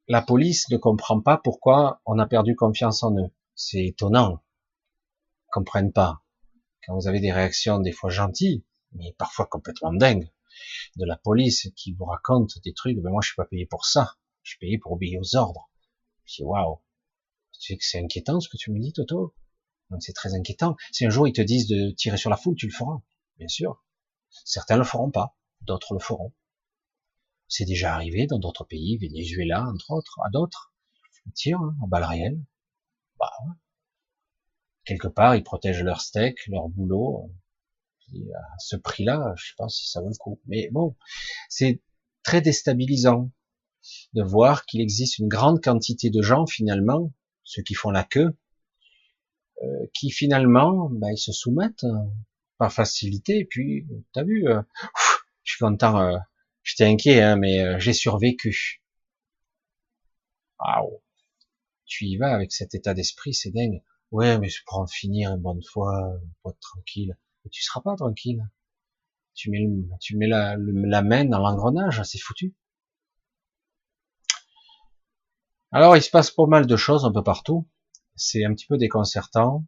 La 0.09 0.23
police 0.23 0.69
ne 0.71 0.77
comprend 0.77 1.21
pas 1.21 1.37
pourquoi 1.37 2.01
on 2.07 2.19
a 2.19 2.27
perdu 2.27 2.55
confiance 2.55 3.03
en 3.03 3.13
eux. 3.17 3.31
C'est 3.57 3.87
étonnant. 3.87 4.43
Ils 5.43 5.51
comprennent 5.51 5.93
pas 5.93 6.23
quand 6.87 6.95
vous 6.95 7.09
avez 7.09 7.19
des 7.19 7.33
réactions 7.33 7.81
des 7.81 7.91
fois 7.91 8.11
gentilles, 8.11 8.65
mais 8.93 9.15
parfois 9.19 9.47
complètement 9.47 9.93
dingues, 9.93 10.31
de 10.97 11.05
la 11.05 11.17
police 11.17 11.69
qui 11.75 11.93
vous 11.93 12.05
raconte 12.05 12.61
des 12.63 12.73
trucs, 12.73 12.99
ben 12.99 13.11
moi 13.11 13.21
je 13.21 13.29
suis 13.29 13.37
pas 13.37 13.45
payé 13.45 13.67
pour 13.67 13.85
ça, 13.85 14.15
je 14.43 14.51
suis 14.51 14.59
payé 14.59 14.79
pour 14.79 14.93
obéir 14.93 15.21
aux 15.21 15.37
ordres. 15.37 15.69
Je 16.25 16.37
dis 16.37 16.43
waouh, 16.45 16.81
tu 17.53 17.61
sais 17.61 17.77
que 17.77 17.85
c'est 17.85 17.99
inquiétant 17.99 18.39
ce 18.39 18.49
que 18.49 18.57
tu 18.57 18.71
me 18.71 18.79
dis 18.79 18.93
Toto? 18.93 19.35
Donc 19.91 20.03
c'est 20.03 20.13
très 20.13 20.35
inquiétant. 20.35 20.77
Si 20.93 21.05
un 21.05 21.11
jour 21.11 21.27
ils 21.27 21.33
te 21.33 21.43
disent 21.43 21.67
de 21.67 21.91
tirer 21.91 22.17
sur 22.17 22.31
la 22.31 22.37
foule, 22.37 22.55
tu 22.55 22.67
le 22.67 22.73
feras, 22.73 23.01
bien 23.39 23.49
sûr. 23.49 23.85
Certains 24.45 24.77
le 24.77 24.85
feront 24.85 25.11
pas, 25.11 25.37
d'autres 25.63 25.95
le 25.95 26.01
feront. 26.01 26.33
C'est 27.49 27.65
déjà 27.65 27.95
arrivé 27.95 28.27
dans 28.27 28.39
d'autres 28.39 28.65
pays, 28.65 28.99
Venezuela 28.99 29.65
entre 29.67 29.93
autres, 29.93 30.19
à 30.27 30.31
d'autres. 30.31 30.73
Ils 31.45 31.55
hein, 31.55 31.77
en 31.83 31.89
balles 31.89 32.05
réelles. 32.05 32.41
Bah 33.19 33.31
ouais 33.47 33.55
quelque 34.87 35.09
part, 35.09 35.37
ils 35.37 35.43
protègent 35.43 35.83
leur 35.83 36.01
steak, 36.01 36.47
leur 36.47 36.69
boulot. 36.71 37.31
à 38.15 38.59
ce 38.59 38.77
prix-là, 38.77 39.35
je 39.37 39.49
sais 39.49 39.55
pas 39.59 39.69
si 39.69 39.91
ça 39.91 40.01
vaut 40.01 40.09
le 40.09 40.17
coup. 40.17 40.41
Mais 40.47 40.71
bon, 40.73 40.97
c'est 41.51 41.83
très 42.23 42.41
déstabilisant 42.41 43.31
de 44.15 44.23
voir 44.23 44.65
qu'il 44.65 44.81
existe 44.81 45.19
une 45.19 45.29
grande 45.29 45.63
quantité 45.63 46.09
de 46.09 46.23
gens 46.23 46.47
finalement, 46.47 47.13
ceux 47.43 47.63
qui 47.63 47.75
font 47.75 47.91
la 47.91 48.05
queue, 48.05 48.37
euh, 49.63 49.87
qui 49.93 50.11
finalement, 50.11 50.89
bah, 50.91 51.13
ils 51.13 51.19
se 51.19 51.33
soumettent 51.33 51.85
euh, 51.85 52.09
par 52.59 52.73
facilité. 52.73 53.39
Et 53.41 53.45
puis, 53.45 53.87
t'as 54.13 54.25
vu, 54.25 54.49
euh, 54.49 54.63
je 55.43 55.53
suis 55.53 55.65
content. 55.65 56.17
Euh, 56.67 56.69
J'étais 56.69 56.85
inquiet, 56.85 57.23
hein, 57.23 57.37
mais 57.37 57.81
j'ai 57.81 57.93
survécu. 57.95 58.83
Waouh, 60.61 61.03
tu 61.87 62.07
y 62.07 62.17
vas 62.19 62.35
avec 62.35 62.53
cet 62.53 62.75
état 62.75 62.95
d'esprit, 62.95 63.35
c'est 63.35 63.51
dingue. 63.53 63.83
Ouais, 64.11 64.39
mais 64.39 64.49
je 64.51 64.63
pour 64.67 64.79
en 64.79 64.87
finir 64.87 65.33
une 65.33 65.43
bonne 65.43 65.63
fois, 65.65 66.21
pour 66.43 66.53
être 66.53 66.61
tranquille. 66.61 67.17
Mais 67.45 67.51
tu 67.51 67.63
seras 67.63 67.81
pas 67.83 67.97
tranquille. 67.97 68.47
Tu 69.35 69.51
mets, 69.51 69.67
tu 70.01 70.17
mets 70.17 70.29
la, 70.29 70.57
la 70.59 71.03
main 71.03 71.25
dans 71.27 71.41
l'engrenage, 71.41 72.03
c'est 72.05 72.19
foutu. 72.19 72.55
Alors, 75.71 75.97
il 75.97 76.03
se 76.03 76.11
passe 76.11 76.33
pas 76.33 76.47
mal 76.47 76.67
de 76.67 76.77
choses 76.77 77.05
un 77.05 77.13
peu 77.13 77.23
partout. 77.23 77.69
C'est 78.17 78.45
un 78.45 78.53
petit 78.53 78.67
peu 78.67 78.79
déconcertant. 78.79 79.65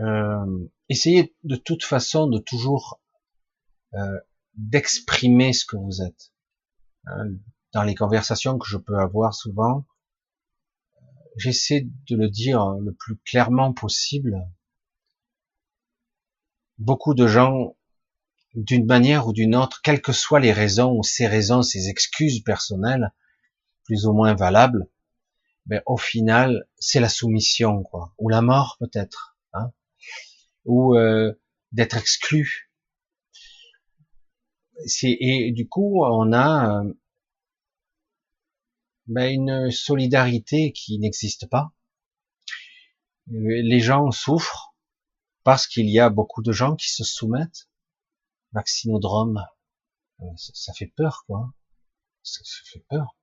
euh, 0.00 0.68
essayez 0.88 1.34
de 1.44 1.56
toute 1.56 1.84
façon 1.84 2.26
de 2.28 2.38
toujours 2.38 3.00
euh, 3.94 4.20
d'exprimer 4.54 5.52
ce 5.52 5.64
que 5.64 5.76
vous 5.76 6.02
êtes. 6.02 6.32
Hein, 7.06 7.32
dans 7.72 7.82
les 7.82 7.94
conversations 7.94 8.58
que 8.58 8.66
je 8.66 8.76
peux 8.76 8.98
avoir 8.98 9.34
souvent, 9.34 9.86
j'essaie 11.36 11.88
de 12.08 12.16
le 12.16 12.28
dire 12.28 12.72
le 12.80 12.92
plus 12.92 13.16
clairement 13.16 13.72
possible. 13.72 14.36
Beaucoup 16.78 17.14
de 17.14 17.26
gens, 17.26 17.76
d'une 18.54 18.86
manière 18.86 19.26
ou 19.26 19.32
d'une 19.32 19.54
autre, 19.54 19.80
quelles 19.82 20.02
que 20.02 20.12
soient 20.12 20.40
les 20.40 20.52
raisons 20.52 20.98
ou 20.98 21.02
ces 21.02 21.26
raisons, 21.26 21.62
ces 21.62 21.88
excuses 21.88 22.42
personnelles, 22.42 23.12
plus 23.84 24.06
ou 24.06 24.12
moins 24.12 24.34
valables, 24.34 24.88
mais 25.66 25.82
au 25.86 25.96
final, 25.96 26.66
c'est 26.78 27.00
la 27.00 27.08
soumission, 27.08 27.82
quoi, 27.82 28.14
ou 28.18 28.28
la 28.28 28.42
mort 28.42 28.76
peut-être, 28.80 29.36
hein, 29.52 29.72
ou 30.64 30.96
euh, 30.96 31.32
d'être 31.72 31.96
exclu. 31.96 32.69
Et 35.02 35.52
du 35.52 35.68
coup, 35.68 36.04
on 36.04 36.32
a 36.32 36.80
euh, 36.80 36.92
ben, 39.06 39.32
une 39.32 39.70
solidarité 39.70 40.72
qui 40.72 40.98
n'existe 40.98 41.48
pas. 41.48 41.72
Les 43.26 43.80
gens 43.80 44.10
souffrent 44.10 44.74
parce 45.44 45.66
qu'il 45.66 45.88
y 45.88 46.00
a 46.00 46.10
beaucoup 46.10 46.42
de 46.42 46.52
gens 46.52 46.76
qui 46.76 46.90
se 46.90 47.04
soumettent. 47.04 47.68
Vaccinodrome, 48.52 49.44
euh, 50.20 50.24
ça 50.36 50.72
fait 50.72 50.92
peur, 50.96 51.24
quoi. 51.26 51.52
Ça 52.22 52.40
fait 52.64 52.84
peur. 52.88 53.16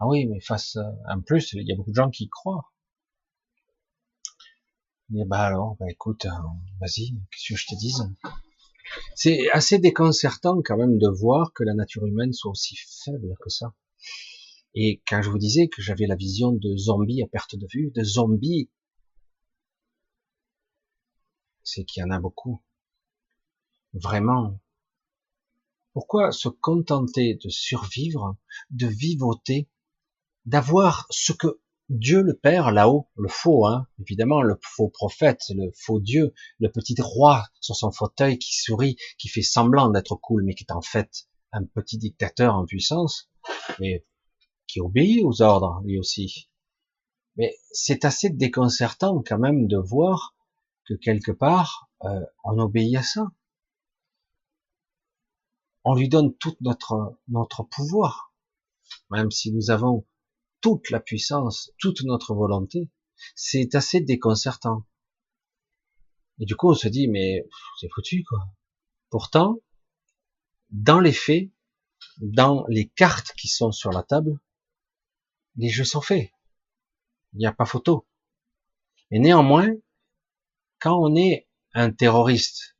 Ah 0.00 0.06
oui, 0.06 0.26
mais 0.26 0.40
face, 0.40 0.78
en 1.08 1.20
plus, 1.20 1.52
il 1.52 1.68
y 1.68 1.72
a 1.72 1.76
beaucoup 1.76 1.90
de 1.90 1.96
gens 1.96 2.10
qui 2.10 2.28
croient. 2.28 2.72
Et 5.14 5.24
bah 5.24 5.40
alors, 5.40 5.76
bah 5.76 5.86
écoute, 5.88 6.26
euh, 6.26 6.30
vas-y, 6.80 7.14
qu'est-ce 7.30 7.54
que 7.54 7.56
je 7.56 7.66
te 7.66 7.74
dise? 7.76 8.14
C'est 9.14 9.50
assez 9.50 9.78
déconcertant 9.78 10.60
quand 10.64 10.76
même 10.76 10.98
de 10.98 11.08
voir 11.08 11.52
que 11.52 11.64
la 11.64 11.74
nature 11.74 12.06
humaine 12.06 12.32
soit 12.32 12.50
aussi 12.50 12.76
faible 13.04 13.34
que 13.40 13.50
ça. 13.50 13.74
Et 14.74 15.02
quand 15.08 15.22
je 15.22 15.30
vous 15.30 15.38
disais 15.38 15.68
que 15.68 15.82
j'avais 15.82 16.06
la 16.06 16.14
vision 16.14 16.52
de 16.52 16.76
zombies 16.76 17.22
à 17.22 17.26
perte 17.26 17.56
de 17.56 17.66
vue, 17.72 17.90
de 17.94 18.04
zombies, 18.04 18.70
c'est 21.64 21.84
qu'il 21.84 22.00
y 22.00 22.04
en 22.04 22.10
a 22.10 22.20
beaucoup. 22.20 22.62
Vraiment. 23.92 24.60
Pourquoi 25.92 26.32
se 26.32 26.48
contenter 26.48 27.34
de 27.42 27.48
survivre, 27.48 28.36
de 28.70 28.86
vivoter 28.86 29.68
d'avoir 30.46 31.06
ce 31.10 31.32
que 31.32 31.60
Dieu 31.88 32.22
le 32.22 32.34
Père 32.34 32.70
là-haut, 32.70 33.08
le 33.16 33.28
faux, 33.28 33.66
hein, 33.66 33.86
évidemment, 33.98 34.42
le 34.42 34.58
faux 34.62 34.88
prophète, 34.88 35.42
le 35.50 35.72
faux 35.74 36.00
Dieu, 36.00 36.34
le 36.58 36.70
petit 36.70 36.94
roi 37.00 37.46
sur 37.60 37.74
son 37.76 37.90
fauteuil 37.90 38.38
qui 38.38 38.54
sourit, 38.54 38.96
qui 39.18 39.28
fait 39.28 39.42
semblant 39.42 39.88
d'être 39.88 40.14
cool, 40.16 40.44
mais 40.44 40.54
qui 40.54 40.64
est 40.64 40.72
en 40.72 40.82
fait 40.82 41.28
un 41.52 41.64
petit 41.64 41.96
dictateur 41.96 42.54
en 42.54 42.66
puissance, 42.66 43.30
mais 43.80 44.04
qui 44.66 44.80
obéit 44.80 45.24
aux 45.24 45.40
ordres 45.40 45.80
lui 45.82 45.98
aussi. 45.98 46.50
Mais 47.36 47.56
c'est 47.70 48.04
assez 48.04 48.28
déconcertant 48.28 49.22
quand 49.26 49.38
même 49.38 49.66
de 49.66 49.78
voir 49.78 50.34
que 50.84 50.94
quelque 50.94 51.32
part 51.32 51.88
euh, 52.04 52.20
on 52.44 52.58
obéit 52.58 52.96
à 52.96 53.02
ça. 53.02 53.28
On 55.84 55.94
lui 55.94 56.10
donne 56.10 56.34
tout 56.34 56.54
notre 56.60 57.16
notre 57.28 57.62
pouvoir, 57.62 58.34
même 59.10 59.30
si 59.30 59.52
nous 59.52 59.70
avons 59.70 60.04
toute 60.60 60.90
la 60.90 61.00
puissance, 61.00 61.72
toute 61.78 62.02
notre 62.02 62.34
volonté, 62.34 62.88
c'est 63.34 63.74
assez 63.74 64.00
déconcertant. 64.00 64.86
Et 66.40 66.44
du 66.44 66.56
coup, 66.56 66.70
on 66.70 66.74
se 66.74 66.88
dit, 66.88 67.08
mais 67.08 67.46
c'est 67.80 67.88
foutu, 67.92 68.24
quoi. 68.24 68.38
Pourtant, 69.10 69.60
dans 70.70 71.00
les 71.00 71.12
faits, 71.12 71.50
dans 72.18 72.64
les 72.68 72.88
cartes 72.88 73.32
qui 73.36 73.48
sont 73.48 73.72
sur 73.72 73.90
la 73.90 74.02
table, 74.02 74.38
les 75.56 75.68
jeux 75.68 75.84
sont 75.84 76.00
faits. 76.00 76.30
Il 77.32 77.38
n'y 77.38 77.46
a 77.46 77.52
pas 77.52 77.64
photo. 77.64 78.06
Et 79.10 79.18
néanmoins, 79.18 79.68
quand 80.80 80.98
on 80.98 81.16
est 81.16 81.48
un 81.74 81.90
terroriste, 81.90 82.76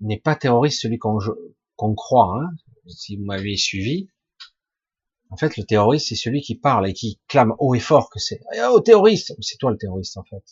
n'est 0.00 0.18
pas 0.18 0.34
terroriste 0.34 0.80
celui 0.80 0.98
qu'on 0.98 1.94
croit, 1.94 2.40
hein, 2.40 2.50
si 2.88 3.16
vous 3.16 3.24
m'avez 3.24 3.56
suivi, 3.56 4.10
en 5.30 5.36
fait, 5.36 5.56
le 5.56 5.64
terroriste, 5.64 6.08
c'est 6.08 6.16
celui 6.16 6.40
qui 6.42 6.56
parle 6.56 6.88
et 6.88 6.92
qui 6.92 7.20
clame 7.28 7.54
haut 7.58 7.74
et 7.74 7.80
fort 7.80 8.10
que 8.10 8.18
c'est 8.18 8.40
oh 8.68 8.80
terroriste, 8.80 9.34
c'est 9.40 9.58
toi 9.58 9.70
le 9.70 9.78
terroriste 9.78 10.16
en 10.16 10.24
fait. 10.24 10.42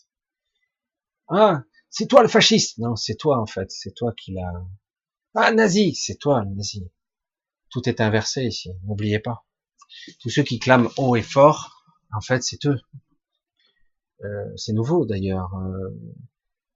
Ah, 1.28 1.64
c'est 1.90 2.06
toi 2.06 2.22
le 2.22 2.28
fasciste. 2.28 2.78
Non, 2.78 2.94
c'est 2.94 3.16
toi 3.16 3.40
en 3.40 3.46
fait, 3.46 3.70
c'est 3.70 3.92
toi 3.94 4.12
qui 4.16 4.32
l'a. 4.32 4.52
Ah 5.34 5.52
nazi, 5.52 5.94
c'est 5.94 6.16
toi 6.16 6.44
le 6.44 6.54
nazi. 6.54 6.88
Tout 7.70 7.88
est 7.88 8.00
inversé 8.00 8.44
ici, 8.44 8.70
n'oubliez 8.84 9.18
pas. 9.18 9.44
Tous 10.20 10.30
ceux 10.30 10.42
qui 10.42 10.58
clament 10.58 10.90
haut 10.96 11.16
et 11.16 11.22
fort, 11.22 11.84
en 12.12 12.20
fait, 12.20 12.42
c'est 12.42 12.64
eux. 12.66 12.80
Euh, 14.24 14.56
c'est 14.56 14.72
nouveau 14.72 15.06
d'ailleurs, 15.06 15.54
euh, 15.56 15.90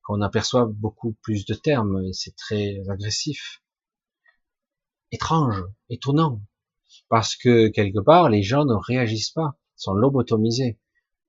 qu'on 0.02 0.20
aperçoit 0.22 0.66
beaucoup 0.66 1.12
plus 1.22 1.44
de 1.46 1.54
termes, 1.54 2.12
c'est 2.12 2.36
très 2.36 2.80
agressif, 2.88 3.62
étrange, 5.12 5.64
étonnant 5.88 6.40
parce 7.12 7.36
que 7.36 7.68
quelque 7.68 7.98
part 7.98 8.30
les 8.30 8.42
gens 8.42 8.64
ne 8.64 8.72
réagissent 8.72 9.32
pas, 9.32 9.58
sont 9.76 9.92
lobotomisés. 9.92 10.78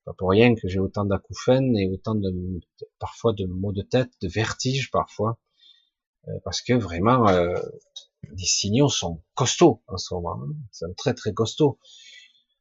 Pas 0.05 0.13
pour 0.13 0.29
rien 0.29 0.55
que 0.55 0.69
j'ai 0.69 0.79
autant 0.79 1.03
d'acouphènes 1.03 1.75
et 1.75 1.89
autant 1.89 2.15
de 2.15 2.31
parfois 2.99 3.33
de 3.33 3.45
maux 3.47 3.73
de 3.73 3.81
tête, 3.81 4.09
de 4.21 4.29
vertiges 4.29 4.91
parfois, 4.91 5.41
euh, 6.29 6.31
parce 6.45 6.61
que 6.61 6.71
vraiment 6.71 7.27
euh, 7.27 7.53
les 8.31 8.45
signaux 8.45 8.87
sont 8.87 9.23
costauds 9.33 9.83
en 9.87 9.97
ce 9.97 10.13
moment, 10.13 10.39
hein. 10.41 10.55
c'est 10.71 10.95
très 10.95 11.13
très 11.13 11.33
costaud. 11.33 11.79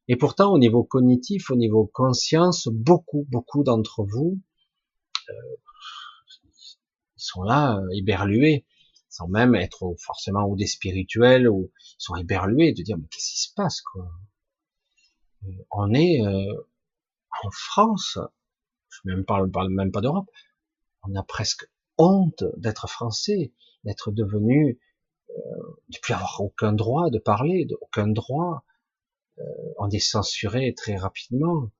Et 0.09 0.17
pourtant 0.17 0.51
au 0.51 0.59
niveau 0.59 0.83
cognitif, 0.83 1.49
au 1.49 1.55
niveau 1.55 1.89
conscience, 1.93 2.67
beaucoup 2.69 3.25
beaucoup 3.29 3.63
d'entre 3.63 4.03
vous 4.03 4.41
euh, 5.29 5.33
sont 7.15 7.43
là 7.43 7.81
éberlués 7.93 8.65
sans 9.13 9.27
même 9.27 9.55
être 9.55 9.95
forcément 9.99 10.45
ou 10.45 10.55
des 10.55 10.67
spirituels 10.67 11.47
ou 11.47 11.71
sont 11.97 12.15
éberlués 12.15 12.73
de 12.73 12.81
dire 12.81 12.97
mais 12.97 13.07
qu'est-ce 13.11 13.31
qui 13.31 13.41
se 13.41 13.53
passe 13.53 13.81
quoi? 13.81 14.09
Euh, 15.45 15.51
on 15.71 15.93
est 15.93 16.21
euh, 16.25 16.67
en 17.43 17.51
France 17.51 18.17
je 18.89 18.99
même 19.05 19.25
parle, 19.25 19.49
même 19.69 19.91
pas 19.91 20.01
d'Europe 20.01 20.29
on 21.03 21.15
a 21.15 21.23
presque 21.23 21.69
honte 21.97 22.43
d'être 22.57 22.87
français 22.89 23.53
d'être 23.83 24.11
devenu 24.11 24.79
euh, 25.29 25.33
de 25.89 25.99
plus 25.99 26.13
avoir 26.13 26.41
aucun 26.41 26.73
droit 26.73 27.09
de 27.09 27.19
parler 27.19 27.67
aucun 27.81 28.07
droit 28.07 28.63
euh, 29.39 29.73
on 29.79 29.89
est 29.89 29.99
censuré 29.99 30.73
très 30.75 30.95
rapidement. 30.95 31.71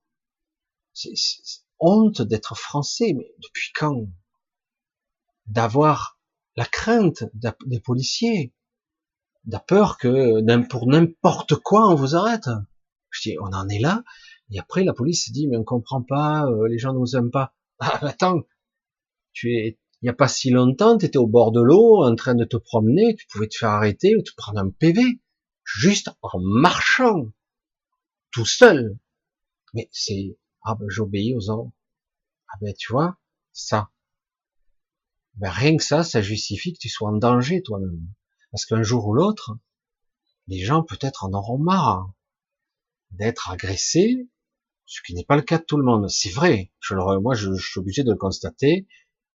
C'est 0.92 1.14
honte 1.78 2.22
d'être 2.22 2.56
français 2.56 3.12
mais 3.16 3.32
depuis 3.38 3.72
quand? 3.74 4.08
D'avoir 5.46 6.13
la 6.56 6.64
crainte 6.64 7.24
des 7.66 7.80
policiers, 7.80 8.54
la 9.46 9.60
peur 9.60 9.98
que 9.98 10.40
pour 10.68 10.86
n'importe 10.86 11.56
quoi 11.56 11.90
on 11.90 11.94
vous 11.94 12.14
arrête. 12.16 12.48
Je 13.10 13.30
dis, 13.30 13.36
on 13.40 13.52
en 13.52 13.68
est 13.68 13.78
là. 13.78 14.02
Et 14.50 14.58
après, 14.58 14.84
la 14.84 14.92
police 14.92 15.30
dit, 15.32 15.48
mais 15.48 15.56
on 15.56 15.64
comprend 15.64 16.02
pas, 16.02 16.44
euh, 16.46 16.68
les 16.68 16.78
gens 16.78 16.92
ne 16.92 16.98
nous 16.98 17.16
aiment 17.16 17.30
pas. 17.30 17.54
Ah, 17.80 17.98
attends, 18.06 18.42
tu 19.32 19.52
es, 19.52 19.80
il 20.00 20.04
n'y 20.04 20.08
a 20.08 20.14
pas 20.14 20.28
si 20.28 20.50
longtemps, 20.50 20.96
tu 20.96 21.06
étais 21.06 21.18
au 21.18 21.26
bord 21.26 21.50
de 21.50 21.60
l'eau, 21.60 22.04
en 22.04 22.14
train 22.14 22.36
de 22.36 22.44
te 22.44 22.56
promener, 22.56 23.16
tu 23.16 23.26
pouvais 23.26 23.48
te 23.48 23.56
faire 23.56 23.70
arrêter 23.70 24.14
ou 24.16 24.22
te 24.22 24.30
prendre 24.36 24.60
un 24.60 24.70
PV, 24.70 25.02
juste 25.64 26.10
en 26.22 26.38
marchant, 26.40 27.32
tout 28.30 28.46
seul. 28.46 28.96
Mais 29.72 29.88
c'est, 29.90 30.38
ah 30.62 30.76
ben, 30.78 30.86
j'obéis 30.88 31.34
aux 31.34 31.50
ordres. 31.50 31.72
Ah 32.48 32.58
ben, 32.60 32.72
tu 32.78 32.92
vois, 32.92 33.18
ça, 33.52 33.90
ben 35.36 35.50
rien 35.50 35.76
que 35.76 35.82
ça, 35.82 36.04
ça 36.04 36.22
justifie 36.22 36.72
que 36.72 36.78
tu 36.78 36.88
sois 36.88 37.08
en 37.08 37.16
danger 37.16 37.62
toi-même. 37.62 38.06
Parce 38.52 38.66
qu'un 38.66 38.82
jour 38.82 39.06
ou 39.06 39.14
l'autre, 39.14 39.56
les 40.46 40.60
gens 40.60 40.82
peut-être 40.82 41.24
en 41.24 41.32
auront 41.32 41.58
marre 41.58 42.12
d'être 43.10 43.50
agressés, 43.50 44.28
ce 44.86 45.00
qui 45.02 45.14
n'est 45.14 45.24
pas 45.24 45.36
le 45.36 45.42
cas 45.42 45.58
de 45.58 45.64
tout 45.64 45.76
le 45.76 45.84
monde. 45.84 46.08
C'est 46.08 46.30
vrai, 46.30 46.72
je 46.80 46.94
le, 46.94 47.20
moi 47.20 47.34
je, 47.34 47.52
suis 47.54 47.80
obligé 47.80 48.04
de 48.04 48.12
le 48.12 48.16
constater, 48.16 48.86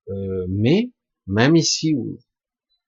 euh, 0.08 0.46
mais 0.48 0.92
même 1.26 1.56
ici 1.56 1.94
où 1.94 2.18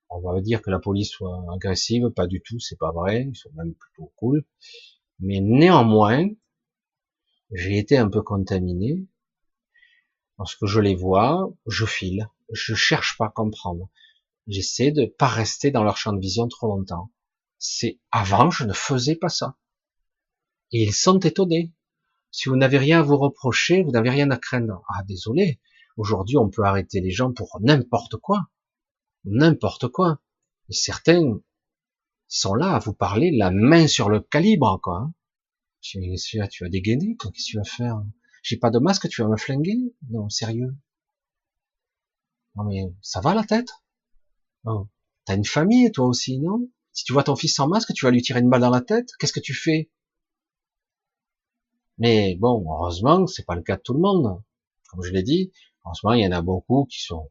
on 0.09 0.19
va 0.19 0.41
dire 0.41 0.61
que 0.61 0.69
la 0.69 0.79
police 0.79 1.09
soit 1.09 1.45
agressive, 1.53 2.09
pas 2.09 2.27
du 2.27 2.41
tout, 2.41 2.59
c'est 2.59 2.77
pas 2.77 2.91
vrai, 2.91 3.27
ils 3.29 3.35
sont 3.35 3.51
même 3.55 3.73
plutôt 3.73 4.11
cool. 4.17 4.45
Mais 5.19 5.39
néanmoins, 5.39 6.27
j'ai 7.51 7.77
été 7.77 7.97
un 7.97 8.09
peu 8.09 8.21
contaminé. 8.21 9.05
Lorsque 10.37 10.65
je 10.65 10.79
les 10.79 10.95
vois, 10.95 11.53
je 11.65 11.85
file 11.85 12.29
je 12.51 12.75
cherche 12.75 13.17
pas 13.17 13.27
à 13.27 13.29
comprendre. 13.29 13.89
J'essaie 14.47 14.91
de 14.91 15.05
pas 15.05 15.27
rester 15.27 15.71
dans 15.71 15.83
leur 15.83 15.97
champ 15.97 16.13
de 16.13 16.19
vision 16.19 16.47
trop 16.47 16.67
longtemps. 16.67 17.11
C'est 17.59 17.99
avant, 18.11 18.49
je 18.49 18.63
ne 18.63 18.73
faisais 18.73 19.15
pas 19.15 19.29
ça. 19.29 19.57
Et 20.71 20.83
ils 20.83 20.93
sont 20.93 21.19
étonnés. 21.19 21.73
Si 22.31 22.49
vous 22.49 22.55
n'avez 22.55 22.77
rien 22.77 22.99
à 22.99 23.03
vous 23.03 23.17
reprocher, 23.17 23.83
vous 23.83 23.91
n'avez 23.91 24.09
rien 24.09 24.31
à 24.31 24.37
craindre. 24.37 24.83
Ah, 24.87 25.03
désolé. 25.03 25.59
Aujourd'hui, 25.97 26.37
on 26.37 26.49
peut 26.49 26.63
arrêter 26.63 27.01
les 27.01 27.11
gens 27.11 27.33
pour 27.33 27.59
n'importe 27.61 28.17
quoi. 28.17 28.49
N'importe 29.25 29.89
quoi. 29.89 30.21
Et 30.69 30.73
certains 30.73 31.39
sont 32.27 32.55
là 32.55 32.75
à 32.75 32.79
vous 32.79 32.93
parler 32.93 33.31
la 33.31 33.51
main 33.51 33.87
sur 33.87 34.09
le 34.09 34.21
calibre, 34.21 34.79
quoi. 34.81 35.11
Tu, 35.81 35.99
tu 36.49 36.63
vas 36.63 36.69
dégainer, 36.69 37.15
quoi. 37.17 37.31
Qu'est-ce 37.31 37.45
que 37.45 37.51
tu 37.51 37.57
vas 37.57 37.63
faire? 37.63 38.01
J'ai 38.43 38.57
pas 38.57 38.71
de 38.71 38.79
masque, 38.79 39.09
tu 39.09 39.21
vas 39.21 39.27
me 39.27 39.37
flinguer? 39.37 39.77
Non, 40.09 40.29
sérieux? 40.29 40.75
Non, 42.55 42.65
mais 42.65 42.93
ça 43.01 43.21
va 43.21 43.33
la 43.33 43.43
tête? 43.43 43.69
Oh. 44.65 44.87
T'as 45.25 45.35
une 45.35 45.45
famille, 45.45 45.91
toi 45.91 46.07
aussi, 46.07 46.39
non? 46.39 46.69
Si 46.93 47.05
tu 47.05 47.13
vois 47.13 47.23
ton 47.23 47.35
fils 47.35 47.55
sans 47.55 47.67
masque, 47.67 47.93
tu 47.93 48.05
vas 48.05 48.11
lui 48.11 48.21
tirer 48.21 48.39
une 48.39 48.49
balle 48.49 48.61
dans 48.61 48.69
la 48.69 48.81
tête? 48.81 49.09
Qu'est-ce 49.19 49.33
que 49.33 49.39
tu 49.39 49.53
fais? 49.53 49.91
Mais 51.97 52.35
bon, 52.35 52.65
heureusement, 52.67 53.27
c'est 53.27 53.45
pas 53.45 53.55
le 53.55 53.61
cas 53.61 53.77
de 53.77 53.81
tout 53.81 53.93
le 53.93 53.99
monde. 53.99 54.41
Comme 54.89 55.03
je 55.03 55.11
l'ai 55.11 55.23
dit, 55.23 55.51
heureusement, 55.85 56.13
il 56.13 56.23
y 56.23 56.27
en 56.27 56.31
a 56.31 56.41
beaucoup 56.41 56.85
qui 56.85 57.01
sont, 57.01 57.29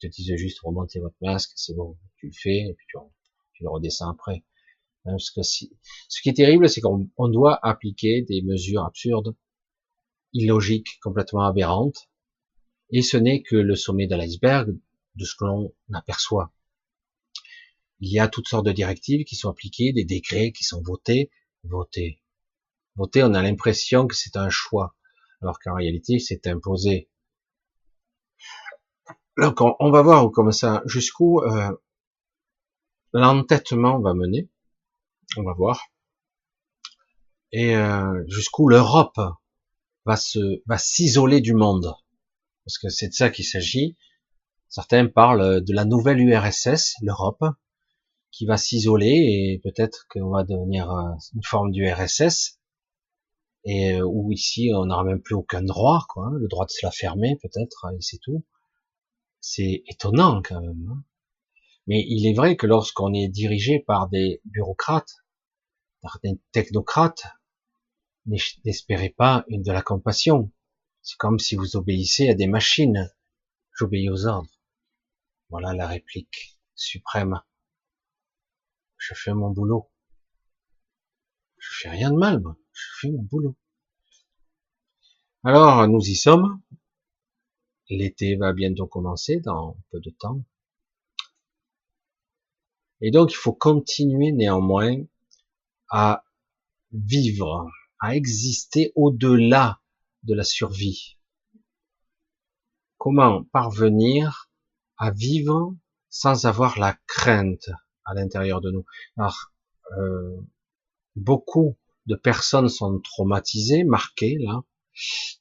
te 0.00 0.06
disent 0.06 0.36
juste 0.36 0.60
remontez 0.60 1.00
votre 1.00 1.16
masque, 1.20 1.52
c'est 1.56 1.74
bon, 1.74 1.96
tu 2.16 2.26
le 2.26 2.32
fais, 2.32 2.58
et 2.68 2.74
puis 2.74 2.86
tu, 2.88 3.62
le 3.62 3.70
redescends 3.70 4.10
après. 4.10 4.44
Parce 5.04 5.30
que 5.30 5.42
si, 5.42 5.76
ce 6.08 6.22
qui 6.22 6.30
est 6.30 6.34
terrible, 6.34 6.68
c'est 6.68 6.80
qu'on 6.80 7.28
doit 7.28 7.58
appliquer 7.62 8.22
des 8.22 8.42
mesures 8.42 8.84
absurdes, 8.84 9.36
illogiques, 10.32 10.98
complètement 11.02 11.44
aberrantes, 11.44 12.08
et 12.94 13.02
ce 13.02 13.16
n'est 13.16 13.42
que 13.42 13.56
le 13.56 13.74
sommet 13.74 14.06
de 14.06 14.14
l'iceberg 14.14 14.72
de 15.16 15.24
ce 15.24 15.34
que 15.34 15.44
l'on 15.44 15.74
aperçoit. 15.92 16.52
Il 17.98 18.08
y 18.08 18.20
a 18.20 18.28
toutes 18.28 18.46
sortes 18.46 18.66
de 18.66 18.70
directives 18.70 19.24
qui 19.24 19.34
sont 19.34 19.50
appliquées, 19.50 19.92
des 19.92 20.04
décrets 20.04 20.52
qui 20.52 20.62
sont 20.62 20.80
votés, 20.80 21.32
votés. 21.64 22.20
Votés, 22.94 23.24
on 23.24 23.34
a 23.34 23.42
l'impression 23.42 24.06
que 24.06 24.14
c'est 24.14 24.36
un 24.36 24.48
choix, 24.48 24.94
alors 25.42 25.58
qu'en 25.58 25.74
réalité, 25.74 26.20
c'est 26.20 26.46
imposé. 26.46 27.10
Donc, 29.38 29.60
on, 29.60 29.90
va 29.90 30.02
voir 30.02 30.30
comme 30.30 30.52
ça, 30.52 30.80
jusqu'où 30.86 31.40
euh, 31.40 31.76
l'entêtement 33.12 33.98
va 33.98 34.14
mener. 34.14 34.48
On 35.36 35.42
va 35.42 35.52
voir. 35.52 35.88
Et 37.50 37.74
euh, 37.74 38.22
jusqu'où 38.28 38.68
l'Europe 38.68 39.18
va 40.04 40.16
se 40.16 40.62
va 40.66 40.78
s'isoler 40.78 41.40
du 41.40 41.54
monde. 41.54 41.92
Parce 42.64 42.78
que 42.78 42.88
c'est 42.88 43.08
de 43.08 43.14
ça 43.14 43.30
qu'il 43.30 43.44
s'agit. 43.44 43.96
Certains 44.68 45.06
parlent 45.06 45.62
de 45.62 45.72
la 45.72 45.84
nouvelle 45.84 46.20
URSS, 46.20 46.94
l'Europe, 47.02 47.44
qui 48.34 48.46
va 48.46 48.56
s'isoler 48.56 49.08
et 49.08 49.60
peut-être 49.62 50.06
qu'on 50.10 50.30
va 50.30 50.42
devenir 50.42 50.90
euh, 50.90 51.12
une 51.34 51.44
forme 51.44 51.70
d'URSS 51.70 52.58
et 53.64 53.94
euh, 53.94 54.04
où 54.04 54.32
ici 54.32 54.70
on 54.74 54.86
n'aura 54.86 55.04
même 55.04 55.22
plus 55.22 55.36
aucun 55.36 55.62
droit, 55.62 56.04
quoi, 56.08 56.30
le 56.38 56.48
droit 56.48 56.66
de 56.66 56.70
se 56.70 56.84
la 56.84 56.90
fermer 56.90 57.38
peut-être, 57.40 57.86
et 57.96 58.00
c'est 58.00 58.18
tout. 58.18 58.44
C'est 59.40 59.84
étonnant 59.86 60.42
quand 60.42 60.60
même. 60.60 60.88
Hein. 60.90 61.04
Mais 61.86 62.04
il 62.08 62.26
est 62.26 62.34
vrai 62.34 62.56
que 62.56 62.66
lorsqu'on 62.66 63.12
est 63.12 63.28
dirigé 63.28 63.78
par 63.78 64.08
des 64.08 64.40
bureaucrates, 64.44 65.22
par 66.00 66.18
des 66.22 66.40
technocrates, 66.52 67.24
n'espérez 68.26 69.10
pas 69.10 69.44
une 69.48 69.62
de 69.62 69.72
la 69.72 69.82
compassion. 69.82 70.50
C'est 71.04 71.18
comme 71.18 71.38
si 71.38 71.54
vous 71.54 71.76
obéissez 71.76 72.30
à 72.30 72.34
des 72.34 72.46
machines. 72.46 73.14
J'obéis 73.78 74.08
aux 74.08 74.26
ordres. 74.26 74.50
Voilà 75.50 75.74
la 75.74 75.86
réplique 75.86 76.58
suprême. 76.74 77.40
Je 78.96 79.12
fais 79.14 79.34
mon 79.34 79.50
boulot. 79.50 79.92
Je 81.58 81.68
fais 81.82 81.90
rien 81.90 82.10
de 82.10 82.16
mal, 82.16 82.40
moi 82.40 82.56
je 82.72 82.86
fais 83.00 83.10
mon 83.10 83.22
boulot. 83.22 83.54
Alors, 85.44 85.86
nous 85.88 86.00
y 86.00 86.16
sommes. 86.16 86.62
L'été 87.90 88.36
va 88.36 88.54
bientôt 88.54 88.86
commencer 88.86 89.40
dans 89.40 89.76
peu 89.90 90.00
de 90.00 90.10
temps. 90.10 90.42
Et 93.02 93.10
donc, 93.10 93.30
il 93.30 93.36
faut 93.36 93.52
continuer 93.52 94.32
néanmoins 94.32 95.04
à 95.90 96.24
vivre, 96.92 97.70
à 98.00 98.16
exister 98.16 98.92
au-delà 98.96 99.82
de 100.24 100.34
la 100.34 100.44
survie. 100.44 101.18
Comment 102.98 103.44
parvenir 103.44 104.50
à 104.96 105.10
vivre 105.10 105.74
sans 106.10 106.46
avoir 106.46 106.78
la 106.78 106.96
crainte 107.06 107.70
à 108.04 108.14
l'intérieur 108.14 108.60
de 108.60 108.70
nous? 108.70 108.84
Alors, 109.16 109.52
euh, 109.98 110.40
beaucoup 111.16 111.76
de 112.06 112.14
personnes 112.14 112.68
sont 112.68 113.00
traumatisées, 113.00 113.84
marquées 113.84 114.36
là, 114.40 114.62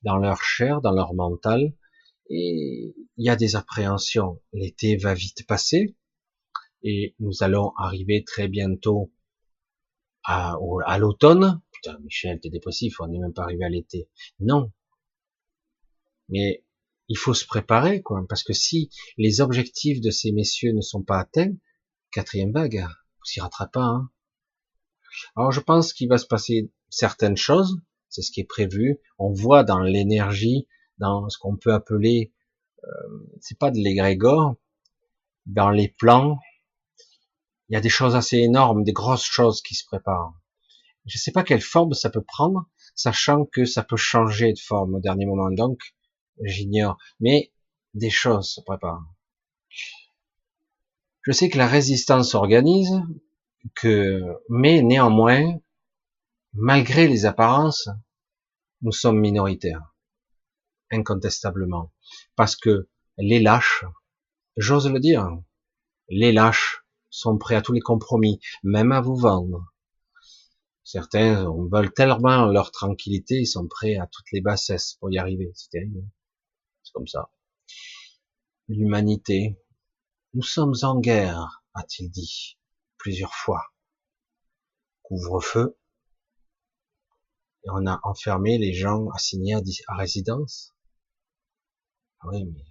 dans 0.04 0.18
leur 0.18 0.42
chair, 0.42 0.82
dans 0.82 0.94
leur 0.94 1.14
mental, 1.14 1.74
et 2.30 2.96
il 3.18 3.26
y 3.26 3.30
a 3.30 3.36
des 3.36 3.56
appréhensions. 3.56 4.42
L'été 4.54 4.98
va 4.98 5.14
vite 5.14 5.46
passer, 5.48 5.96
et 6.82 7.16
nous 7.20 7.44
allons 7.44 7.74
arriver 7.78 8.24
très 8.24 8.48
bientôt 8.48 9.14
à, 10.24 10.56
à 10.86 10.98
l'automne. 10.98 11.62
Putain, 11.84 12.00
Michel, 12.00 12.40
t'es 12.40 12.50
dépressif, 12.50 13.02
on 13.02 13.08
n'est 13.08 13.20
même 13.20 13.34
pas 13.34 13.44
arrivé 13.44 13.66
à 13.66 13.70
l'été. 13.70 14.08
Non. 14.40 14.72
Mais 16.30 16.64
il 17.10 17.18
faut 17.18 17.34
se 17.34 17.46
préparer, 17.46 18.02
quoi, 18.02 18.26
parce 18.30 18.44
que 18.44 18.54
si 18.54 18.90
les 19.18 19.42
objectifs 19.42 20.00
de 20.00 20.10
ces 20.10 20.32
messieurs 20.32 20.72
ne 20.72 20.80
sont 20.80 21.04
pas 21.04 21.20
atteints, 21.20 21.52
quatrième 22.12 22.54
vague, 22.54 22.80
vous 22.80 23.26
s'y 23.26 23.42
rattrapez 23.42 23.72
pas, 23.74 23.86
hein. 23.86 24.10
Alors 25.36 25.52
je 25.52 25.60
pense 25.60 25.94
qu'il 25.94 26.08
va 26.08 26.18
se 26.18 26.26
passer 26.26 26.72
certaines 26.90 27.38
choses, 27.38 27.78
c'est 28.08 28.22
ce 28.22 28.32
qui 28.32 28.40
est 28.40 28.46
prévu. 28.46 29.00
On 29.20 29.32
voit 29.34 29.64
dans 29.64 29.80
l'énergie, 29.80 30.68
dans 31.00 31.28
ce 31.30 31.38
qu'on 31.38 31.58
peut 31.58 31.74
appeler, 31.74 32.34
euh, 32.86 33.28
c'est 33.42 33.60
pas 33.60 33.72
de 33.72 33.78
l'égrégore, 33.78 34.56
dans 35.46 35.70
les 35.70 35.90
plans, 35.90 36.40
il 37.68 37.74
y 37.74 37.76
a 37.76 37.82
des 37.82 37.90
choses 37.90 38.16
assez 38.16 38.38
énormes, 38.38 38.86
des 38.86 38.94
grosses 38.94 39.26
choses 39.26 39.62
qui 39.62 39.76
se 39.76 39.86
préparent. 39.86 40.34
Je 41.06 41.18
ne 41.18 41.20
sais 41.20 41.32
pas 41.32 41.44
quelle 41.44 41.62
forme 41.62 41.94
ça 41.94 42.10
peut 42.10 42.24
prendre, 42.24 42.70
sachant 42.96 43.46
que 43.46 43.66
ça 43.66 43.84
peut 43.84 43.98
changer 43.98 44.54
de 44.54 44.60
forme 44.60 44.96
au 44.96 45.00
dernier 45.00 45.26
moment, 45.26 45.52
donc 45.52 45.80
j'ignore. 46.42 46.98
Mais 47.20 47.52
des 47.94 48.10
choses 48.10 48.50
se 48.50 48.62
préparent. 48.62 49.06
Je 51.22 51.32
sais 51.32 51.50
que 51.50 51.58
la 51.58 51.68
résistance 51.68 52.32
s'organise, 52.32 53.02
que, 53.76 54.22
mais 54.50 54.82
néanmoins, 54.82 55.58
malgré 56.54 57.08
les 57.08 57.26
apparences, 57.26 57.90
nous 58.82 58.92
sommes 58.92 59.20
minoritaires, 59.20 59.94
incontestablement, 60.92 61.92
parce 62.36 62.56
que 62.56 62.90
les 63.18 63.40
lâches, 63.40 63.86
j'ose 64.58 64.90
le 64.90 65.00
dire, 65.00 65.30
les 66.10 66.32
lâches 66.32 66.84
sont 67.10 67.38
prêts 67.38 67.56
à 67.56 67.62
tous 67.62 67.74
les 67.74 67.80
compromis, 67.80 68.40
même 68.64 68.92
à 68.92 69.00
vous 69.00 69.16
vendre. 69.16 69.73
Certains 70.84 71.46
veulent 71.72 71.94
tellement 71.94 72.46
leur 72.46 72.72
tranquillité, 72.72 73.36
ils 73.42 73.48
sont 73.48 73.68
prêts 73.68 73.96
à 73.96 74.08
toutes 74.08 74.32
les 74.32 74.42
bassesses 74.42 74.96
pour 75.00 75.12
y 75.12 75.18
arriver. 75.18 75.52
C'est 75.56 75.70
terrible. 75.70 76.04
C'est 76.84 76.92
comme 76.92 77.08
ça. 77.08 77.30
L'humanité. 78.68 79.58
Nous 80.34 80.44
sommes 80.44 80.74
en 80.82 81.00
guerre, 81.00 81.64
a-t-il 81.74 82.10
dit 82.10 82.58
plusieurs 82.98 83.34
fois. 83.34 83.74
Couvre-feu. 85.04 85.78
Et 87.66 87.70
on 87.70 87.86
a 87.86 88.00
enfermé 88.04 88.58
les 88.58 88.74
gens 88.74 89.10
assignés 89.12 89.56
à 89.88 89.96
résidence. 89.96 90.74
Ah 92.20 92.28
oui, 92.30 92.46
mais 92.46 92.64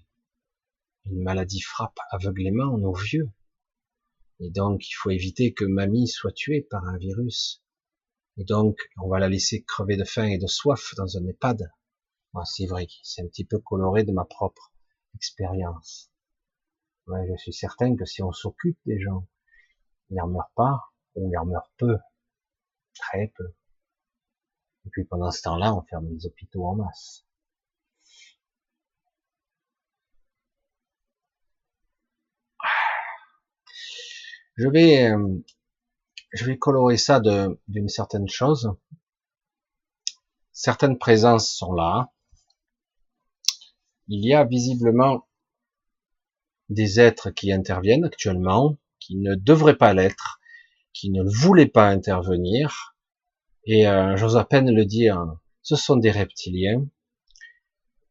une 1.06 1.22
maladie 1.22 1.60
frappe 1.60 1.98
aveuglément 2.10 2.76
nos 2.78 2.94
vieux. 2.94 3.30
Et 4.40 4.50
donc, 4.50 4.88
il 4.88 4.94
faut 4.94 5.10
éviter 5.10 5.52
que 5.54 5.64
mamie 5.64 6.08
soit 6.08 6.32
tuée 6.32 6.62
par 6.62 6.84
un 6.84 6.98
virus. 6.98 7.62
Et 8.36 8.44
donc, 8.44 8.78
on 8.98 9.08
va 9.08 9.18
la 9.18 9.28
laisser 9.28 9.62
crever 9.62 9.96
de 9.96 10.04
faim 10.04 10.24
et 10.24 10.38
de 10.38 10.46
soif 10.46 10.94
dans 10.96 11.16
un 11.16 11.26
EHPAD. 11.26 11.70
C'est 12.44 12.66
vrai, 12.66 12.86
c'est 13.02 13.22
un 13.22 13.26
petit 13.26 13.44
peu 13.44 13.58
coloré 13.58 14.04
de 14.04 14.12
ma 14.12 14.24
propre 14.24 14.72
expérience. 15.14 16.10
Ouais, 17.06 17.26
je 17.28 17.36
suis 17.36 17.52
certain 17.52 17.96
que 17.96 18.04
si 18.04 18.22
on 18.22 18.32
s'occupe 18.32 18.78
des 18.86 18.98
gens, 19.00 19.26
il 20.10 20.16
n'en 20.16 20.28
meurt 20.28 20.50
pas, 20.54 20.80
ou 21.14 21.30
il 21.30 21.38
en 21.38 21.46
meurt 21.46 21.70
peu, 21.76 21.98
très 22.94 23.32
peu. 23.36 23.54
Et 24.86 24.90
puis 24.90 25.04
pendant 25.04 25.30
ce 25.30 25.42
temps-là, 25.42 25.74
on 25.74 25.82
ferme 25.82 26.08
les 26.08 26.26
hôpitaux 26.26 26.64
en 26.66 26.76
masse. 26.76 27.24
Je 34.56 34.68
vais, 34.68 35.10
euh, 35.10 35.42
je 36.32 36.44
vais 36.44 36.58
colorer 36.58 36.96
ça 36.96 37.20
d'une 37.68 37.88
certaine 37.88 38.28
chose. 38.28 38.72
Certaines 40.52 40.98
présences 40.98 41.50
sont 41.50 41.72
là. 41.72 42.12
Il 44.08 44.26
y 44.26 44.34
a 44.34 44.44
visiblement 44.44 45.26
des 46.68 47.00
êtres 47.00 47.30
qui 47.30 47.52
interviennent 47.52 48.04
actuellement, 48.04 48.78
qui 48.98 49.16
ne 49.16 49.34
devraient 49.34 49.76
pas 49.76 49.92
l'être, 49.94 50.40
qui 50.92 51.10
ne 51.10 51.22
voulaient 51.22 51.66
pas 51.66 51.88
intervenir. 51.88 52.96
Et 53.64 53.86
euh, 53.86 54.16
j'ose 54.16 54.36
à 54.36 54.44
peine 54.44 54.74
le 54.74 54.84
dire, 54.84 55.22
ce 55.62 55.76
sont 55.76 55.96
des 55.96 56.10
reptiliens. 56.10 56.86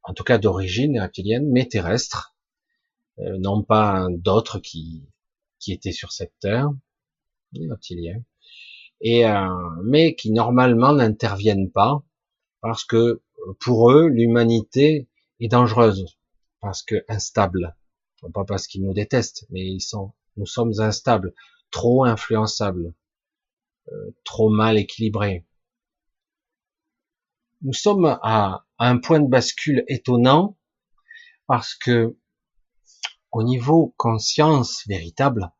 en 0.03 0.13
tout 0.13 0.23
cas 0.23 0.37
d'origine 0.37 0.99
reptilienne, 0.99 1.49
mais 1.51 1.67
terrestre, 1.67 2.35
euh, 3.19 3.37
non 3.39 3.63
pas 3.63 4.07
d'autres 4.09 4.59
qui, 4.59 5.07
qui 5.59 5.73
étaient 5.73 5.91
sur 5.91 6.11
cette 6.11 6.33
terre, 6.39 6.69
et 9.01 9.25
euh, 9.25 9.49
mais 9.83 10.15
qui 10.15 10.31
normalement 10.31 10.93
n'interviennent 10.93 11.71
pas 11.71 12.03
parce 12.61 12.83
que 12.83 13.21
pour 13.59 13.91
eux 13.91 14.07
l'humanité 14.07 15.09
est 15.39 15.47
dangereuse, 15.47 16.17
parce 16.59 16.83
que 16.83 17.03
instable, 17.09 17.75
pas 18.33 18.45
parce 18.45 18.67
qu'ils 18.67 18.83
nous 18.83 18.93
détestent, 18.93 19.45
mais 19.49 19.65
ils 19.65 19.81
sont, 19.81 20.13
nous 20.37 20.45
sommes 20.45 20.79
instables, 20.79 21.33
trop 21.71 22.05
influençables, 22.05 22.93
euh, 23.91 24.11
trop 24.23 24.49
mal 24.49 24.77
équilibrés. 24.77 25.45
Nous 27.63 27.73
sommes 27.73 28.19
à, 28.21 28.65
un 28.79 28.97
point 28.97 29.19
de 29.19 29.27
bascule 29.27 29.83
étonnant 29.87 30.57
parce 31.47 31.75
que 31.75 32.15
au 33.31 33.43
niveau 33.43 33.93
conscience 33.97 34.83
véritable, 34.87 35.51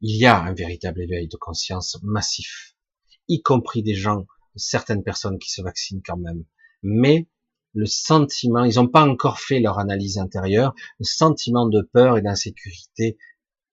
il 0.00 0.16
y 0.16 0.26
a 0.26 0.40
un 0.40 0.54
véritable 0.54 1.02
éveil 1.02 1.28
de 1.28 1.36
conscience 1.36 1.98
massif, 2.02 2.74
y 3.28 3.42
compris 3.42 3.82
des 3.82 3.94
gens, 3.94 4.26
certaines 4.56 5.02
personnes 5.02 5.38
qui 5.38 5.50
se 5.50 5.62
vaccinent 5.62 6.02
quand 6.04 6.16
même. 6.16 6.44
Mais 6.82 7.28
le 7.74 7.86
sentiment, 7.86 8.64
ils 8.64 8.76
n'ont 8.76 8.88
pas 8.88 9.06
encore 9.06 9.38
fait 9.38 9.60
leur 9.60 9.78
analyse 9.78 10.18
intérieure, 10.18 10.74
le 10.98 11.04
sentiment 11.04 11.68
de 11.68 11.82
peur 11.82 12.18
et 12.18 12.22
d'insécurité 12.22 13.18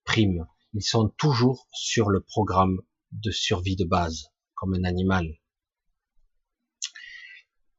prime. 0.04 0.46
Ils 0.74 0.82
sont 0.82 1.08
toujours 1.16 1.66
sur 1.72 2.10
le 2.10 2.20
programme 2.20 2.80
de 3.12 3.30
survie 3.30 3.76
de 3.76 3.84
base, 3.84 4.28
comme 4.54 4.74
un 4.74 4.84
animal. 4.84 5.38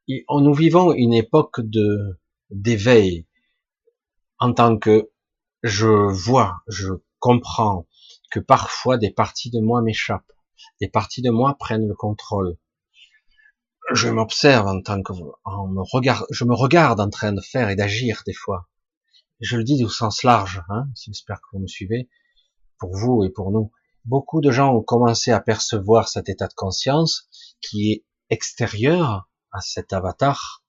Et 0.08 0.26
nous 0.30 0.54
vivons 0.54 0.92
une 0.92 1.14
époque 1.14 1.62
d'éveil 2.50 3.28
en 4.40 4.54
tant 4.54 4.78
que 4.78 5.12
je 5.62 5.88
vois, 5.88 6.64
je 6.68 6.94
comprends 7.20 7.86
que 8.30 8.40
parfois 8.40 8.98
des 8.98 9.12
parties 9.12 9.50
de 9.50 9.60
moi 9.60 9.82
m'échappent, 9.82 10.32
des 10.82 10.90
parties 10.90 11.22
de 11.22 11.32
moi 11.32 11.56
prennent 11.58 11.88
le 11.88 11.96
contrôle. 11.96 12.58
Je 13.92 14.10
m'observe 14.10 14.68
en 14.68 14.82
tant 14.82 15.02
que, 15.02 15.14
en 15.46 15.68
me 15.68 15.84
je 16.30 16.46
me 16.46 16.54
regarde 16.54 17.00
en 17.00 17.10
train 17.10 17.32
de 17.32 17.42
faire 17.42 17.70
et 17.70 17.76
d'agir 17.76 18.22
des 18.26 18.34
fois. 18.34 18.70
Je 19.40 19.58
le 19.58 19.64
dis 19.64 19.84
au 19.84 19.90
sens 19.90 20.24
large, 20.24 20.62
hein, 20.70 20.88
j'espère 20.96 21.38
que 21.38 21.48
vous 21.54 21.60
me 21.60 21.68
suivez, 21.68 22.10
pour 22.78 22.96
vous 22.96 23.24
et 23.24 23.30
pour 23.30 23.52
nous. 23.52 23.72
Beaucoup 24.06 24.42
de 24.42 24.52
gens 24.52 24.76
ont 24.76 24.82
commencé 24.82 25.32
à 25.32 25.40
percevoir 25.40 26.08
cet 26.08 26.30
état 26.30 26.48
de 26.48 26.54
conscience 26.54 27.30
qui 27.62 27.92
est 27.92 28.06
extérieur 28.30 29.30
à 29.52 29.62
cet 29.62 29.94
avatar, 29.94 30.64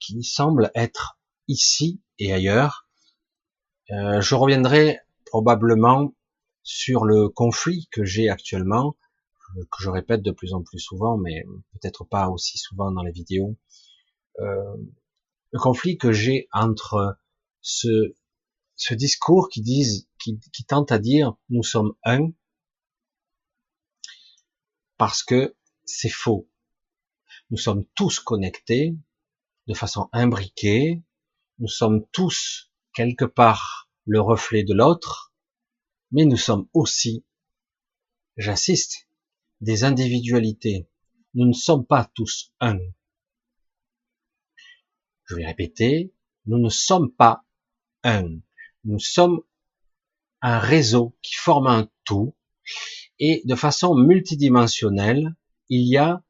qui 0.00 0.22
semble 0.22 0.70
être 0.74 1.18
ici 1.48 2.02
et 2.18 2.32
ailleurs. 2.32 2.88
Euh, 3.90 4.20
je 4.20 4.34
reviendrai 4.34 5.00
probablement 5.26 6.12
sur 6.70 7.06
le 7.06 7.30
conflit 7.30 7.88
que 7.90 8.04
j'ai 8.04 8.28
actuellement, 8.28 8.94
que 9.56 9.82
je 9.82 9.88
répète 9.88 10.20
de 10.20 10.32
plus 10.32 10.52
en 10.52 10.62
plus 10.62 10.78
souvent, 10.78 11.16
mais 11.16 11.42
peut-être 11.72 12.04
pas 12.04 12.28
aussi 12.28 12.58
souvent 12.58 12.92
dans 12.92 13.02
les 13.02 13.10
vidéos. 13.10 13.56
Euh, 14.40 14.76
le 15.50 15.58
conflit 15.58 15.96
que 15.96 16.12
j'ai 16.12 16.46
entre 16.52 17.18
ce, 17.62 18.12
discours 18.90 19.48
qui 19.48 19.62
disent, 19.62 20.10
qui 20.18 20.64
tente 20.66 20.92
à 20.92 20.98
dire 20.98 21.38
nous 21.48 21.62
sommes 21.62 21.94
un, 22.04 22.32
parce 24.98 25.22
que 25.22 25.56
c'est 25.86 26.10
faux. 26.10 26.50
Nous 27.48 27.56
sommes 27.56 27.86
tous 27.94 28.20
connectés 28.20 28.94
de 29.68 29.72
façon 29.72 30.10
imbriquée. 30.12 31.02
Nous 31.60 31.68
sommes 31.68 32.06
tous 32.12 32.70
quelque 32.92 33.24
part 33.24 33.88
le 34.04 34.20
reflet 34.20 34.64
de 34.64 34.74
l'autre, 34.74 35.27
mais 36.10 36.24
nous 36.24 36.36
sommes 36.36 36.68
aussi, 36.72 37.24
j'assiste, 38.36 39.08
des 39.60 39.84
individualités. 39.84 40.88
Nous 41.34 41.46
ne 41.46 41.52
sommes 41.52 41.86
pas 41.86 42.10
tous 42.14 42.52
un. 42.60 42.78
Je 45.24 45.34
vais 45.34 45.46
répéter, 45.46 46.14
nous 46.46 46.58
ne 46.58 46.70
sommes 46.70 47.12
pas 47.12 47.44
un. 48.02 48.38
Nous 48.84 48.98
sommes 48.98 49.42
un 50.40 50.58
réseau 50.58 51.16
qui 51.22 51.34
forme 51.34 51.66
un 51.66 51.90
tout 52.04 52.34
et 53.18 53.42
de 53.44 53.54
façon 53.54 53.94
multidimensionnelle, 53.96 55.34
il 55.68 55.86
y 55.88 55.96
a 55.96 56.22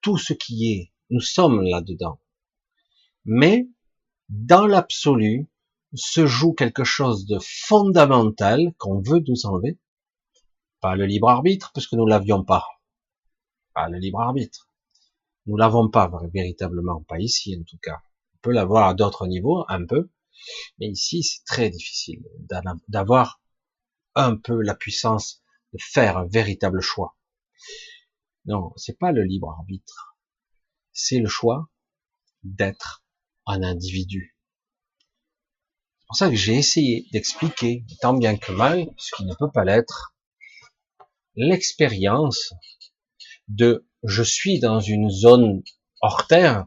tout 0.00 0.16
ce 0.16 0.32
qui 0.32 0.72
est. 0.72 0.92
Nous 1.10 1.20
sommes 1.20 1.62
là-dedans. 1.62 2.20
Mais, 3.24 3.68
dans 4.28 4.66
l'absolu, 4.66 5.48
se 5.94 6.26
joue 6.26 6.52
quelque 6.52 6.84
chose 6.84 7.26
de 7.26 7.38
fondamental 7.40 8.74
qu'on 8.78 9.00
veut 9.00 9.22
nous 9.26 9.46
enlever. 9.46 9.78
Pas 10.80 10.96
le 10.96 11.06
libre 11.06 11.28
arbitre, 11.28 11.70
parce 11.72 11.86
que 11.86 11.96
nous 11.96 12.06
l'avions 12.06 12.44
pas. 12.44 12.66
Pas 13.74 13.88
le 13.88 13.98
libre 13.98 14.20
arbitre. 14.20 14.70
Nous 15.46 15.56
l'avons 15.56 15.88
pas 15.88 16.10
véritablement, 16.32 17.02
pas 17.02 17.18
ici 17.18 17.56
en 17.58 17.64
tout 17.64 17.78
cas. 17.78 18.02
On 18.34 18.38
peut 18.42 18.52
l'avoir 18.52 18.88
à 18.88 18.94
d'autres 18.94 19.26
niveaux, 19.26 19.64
un 19.68 19.84
peu, 19.84 20.10
mais 20.78 20.88
ici 20.88 21.22
c'est 21.22 21.44
très 21.44 21.70
difficile 21.70 22.22
d'avoir 22.88 23.40
un 24.14 24.36
peu 24.36 24.60
la 24.60 24.74
puissance 24.74 25.42
de 25.72 25.78
faire 25.80 26.18
un 26.18 26.26
véritable 26.26 26.80
choix. 26.80 27.16
Non, 28.46 28.72
c'est 28.76 28.98
pas 28.98 29.12
le 29.12 29.22
libre 29.22 29.50
arbitre. 29.50 30.16
C'est 30.92 31.18
le 31.18 31.28
choix 31.28 31.68
d'être 32.42 33.04
un 33.46 33.62
individu. 33.62 34.33
C'est 36.04 36.08
pour 36.08 36.16
ça 36.16 36.28
que 36.28 36.36
j'ai 36.36 36.54
essayé 36.54 37.08
d'expliquer, 37.12 37.82
tant 38.02 38.12
bien 38.12 38.36
que 38.36 38.52
mal, 38.52 38.86
ce 38.98 39.16
qui 39.16 39.24
ne 39.24 39.34
peut 39.34 39.50
pas 39.50 39.64
l'être, 39.64 40.14
l'expérience 41.34 42.52
de 43.48 43.88
je 44.02 44.22
suis 44.22 44.60
dans 44.60 44.80
une 44.80 45.08
zone 45.08 45.62
hors 46.02 46.26
terre 46.26 46.66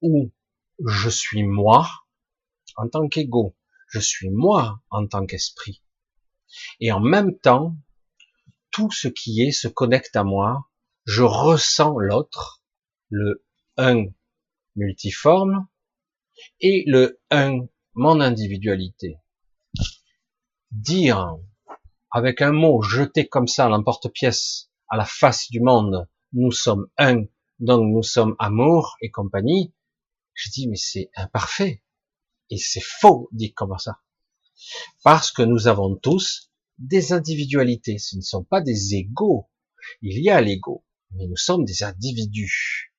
où 0.00 0.32
je 0.86 1.10
suis 1.10 1.42
moi 1.42 1.86
en 2.76 2.88
tant 2.88 3.08
qu'ego, 3.08 3.54
je 3.88 4.00
suis 4.00 4.30
moi 4.30 4.80
en 4.88 5.06
tant 5.06 5.26
qu'esprit. 5.26 5.82
Et 6.80 6.92
en 6.92 7.00
même 7.00 7.38
temps, 7.38 7.76
tout 8.70 8.90
ce 8.90 9.08
qui 9.08 9.42
est 9.42 9.52
se 9.52 9.68
connecte 9.68 10.16
à 10.16 10.24
moi, 10.24 10.70
je 11.04 11.22
ressens 11.22 11.98
l'autre, 11.98 12.62
le 13.10 13.44
un 13.76 14.06
multiforme, 14.76 15.68
et 16.60 16.84
le 16.86 17.20
un, 17.30 17.66
mon 17.94 18.20
individualité. 18.20 19.18
Dire 20.70 21.36
avec 22.10 22.42
un 22.42 22.52
mot 22.52 22.82
jeté 22.82 23.26
comme 23.26 23.48
ça 23.48 23.66
à 23.66 23.68
l'emporte-pièce 23.68 24.70
à 24.88 24.96
la 24.96 25.04
face 25.04 25.50
du 25.50 25.60
monde, 25.60 26.08
nous 26.32 26.52
sommes 26.52 26.88
un, 26.98 27.24
donc 27.58 27.82
nous 27.92 28.02
sommes 28.02 28.36
amour 28.38 28.96
et 29.00 29.10
compagnie, 29.10 29.72
je 30.34 30.50
dis 30.50 30.68
mais 30.68 30.76
c'est 30.76 31.10
imparfait 31.16 31.82
et 32.50 32.58
c'est 32.58 32.82
faux 32.82 33.28
dit 33.32 33.52
comme 33.52 33.76
ça 33.78 34.00
parce 35.02 35.30
que 35.30 35.42
nous 35.42 35.68
avons 35.68 35.96
tous 35.96 36.50
des 36.78 37.12
individualités. 37.12 37.98
Ce 37.98 38.16
ne 38.16 38.22
sont 38.22 38.44
pas 38.44 38.60
des 38.60 38.94
égaux. 38.94 39.48
Il 40.02 40.22
y 40.22 40.30
a 40.30 40.40
l'ego, 40.40 40.84
mais 41.12 41.26
nous 41.26 41.36
sommes 41.36 41.64
des 41.64 41.82
individus. 41.82 42.94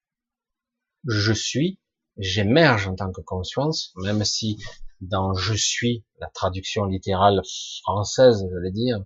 Je 1.08 1.34
suis, 1.34 1.80
j'émerge 2.18 2.88
en 2.88 2.96
tant 2.96 3.12
que 3.12 3.22
conscience, 3.22 3.94
même 3.98 4.24
si 4.24 4.58
dans 5.08 5.34
je 5.34 5.54
suis, 5.54 6.04
la 6.20 6.28
traduction 6.28 6.86
littérale 6.86 7.42
française, 7.84 8.46
je 8.52 8.60
vais 8.60 8.72
dire, 8.72 9.04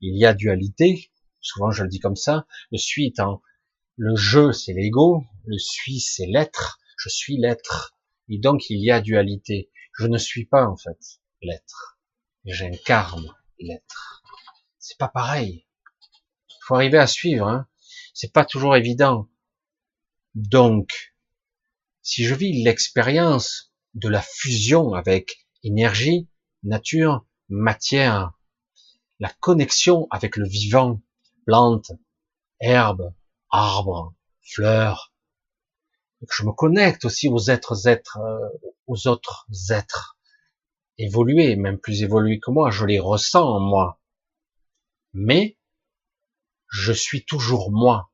il 0.00 0.16
y 0.18 0.26
a 0.26 0.34
dualité. 0.34 1.10
Souvent, 1.40 1.70
je 1.70 1.82
le 1.82 1.88
dis 1.88 2.00
comme 2.00 2.16
ça. 2.16 2.46
Le 2.70 2.78
suis 2.78 3.06
étant 3.06 3.42
le 3.96 4.16
je, 4.16 4.52
c'est 4.52 4.72
l'ego. 4.72 5.24
Le 5.44 5.58
suis, 5.58 6.00
c'est 6.00 6.26
l'être. 6.26 6.80
Je 6.96 7.08
suis 7.08 7.36
l'être. 7.36 7.94
Et 8.28 8.38
donc, 8.38 8.70
il 8.70 8.82
y 8.82 8.90
a 8.90 9.00
dualité. 9.00 9.70
Je 9.98 10.06
ne 10.06 10.16
suis 10.16 10.46
pas, 10.46 10.66
en 10.66 10.76
fait, 10.76 11.20
l'être. 11.42 11.98
J'incarne 12.44 13.34
l'être. 13.58 14.22
C'est 14.78 14.96
pas 14.96 15.08
pareil. 15.08 15.66
Il 16.48 16.56
faut 16.62 16.76
arriver 16.76 16.98
à 16.98 17.06
suivre. 17.06 17.46
Hein. 17.46 17.66
C'est 18.14 18.32
pas 18.32 18.44
toujours 18.44 18.74
évident. 18.74 19.28
Donc, 20.34 21.14
si 22.02 22.24
je 22.24 22.34
vis 22.34 22.62
l'expérience 22.62 23.69
de 23.94 24.08
la 24.08 24.22
fusion 24.22 24.94
avec 24.94 25.46
énergie, 25.62 26.28
nature, 26.62 27.24
matière, 27.48 28.32
la 29.18 29.30
connexion 29.40 30.06
avec 30.10 30.36
le 30.36 30.46
vivant, 30.46 31.00
plantes, 31.46 31.92
herbes, 32.60 33.12
arbres, 33.50 34.14
fleurs, 34.42 35.10
je 36.28 36.44
me 36.44 36.52
connecte 36.52 37.04
aussi 37.06 37.28
aux 37.28 37.50
êtres, 37.50 37.88
êtres, 37.88 38.18
euh, 38.18 38.48
aux 38.86 39.06
autres 39.08 39.46
êtres, 39.70 40.18
évoluer, 40.98 41.56
même 41.56 41.78
plus 41.78 42.02
évoluer 42.02 42.40
que 42.40 42.50
moi, 42.50 42.70
je 42.70 42.84
les 42.84 43.00
ressens 43.00 43.42
en 43.42 43.60
moi. 43.60 44.00
Mais 45.14 45.56
je 46.68 46.92
suis 46.92 47.24
toujours 47.24 47.72
moi. 47.72 48.10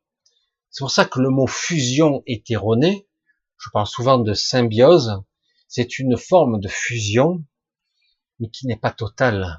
C'est 0.70 0.82
pour 0.82 0.90
ça 0.90 1.04
que 1.04 1.20
le 1.20 1.30
mot 1.30 1.46
fusion 1.46 2.22
est 2.26 2.50
erroné, 2.50 3.08
je 3.58 3.70
parle 3.70 3.86
souvent 3.86 4.18
de 4.18 4.34
symbiose, 4.34 5.22
c'est 5.68 5.98
une 5.98 6.16
forme 6.16 6.60
de 6.60 6.68
fusion, 6.68 7.44
mais 8.38 8.48
qui 8.48 8.66
n'est 8.66 8.76
pas 8.76 8.92
totale. 8.92 9.58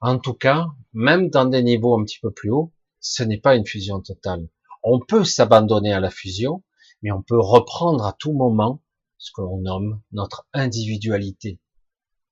En 0.00 0.18
tout 0.18 0.34
cas, 0.34 0.66
même 0.92 1.30
dans 1.30 1.46
des 1.46 1.62
niveaux 1.62 1.98
un 1.98 2.04
petit 2.04 2.18
peu 2.20 2.30
plus 2.30 2.50
hauts, 2.50 2.72
ce 3.00 3.22
n'est 3.22 3.40
pas 3.40 3.56
une 3.56 3.66
fusion 3.66 4.00
totale. 4.00 4.48
On 4.82 5.00
peut 5.00 5.24
s'abandonner 5.24 5.92
à 5.92 6.00
la 6.00 6.10
fusion, 6.10 6.62
mais 7.02 7.10
on 7.12 7.22
peut 7.22 7.40
reprendre 7.40 8.04
à 8.04 8.12
tout 8.12 8.32
moment 8.32 8.82
ce 9.18 9.30
que 9.34 9.40
l'on 9.40 9.58
nomme 9.58 10.02
notre 10.12 10.46
individualité. 10.52 11.60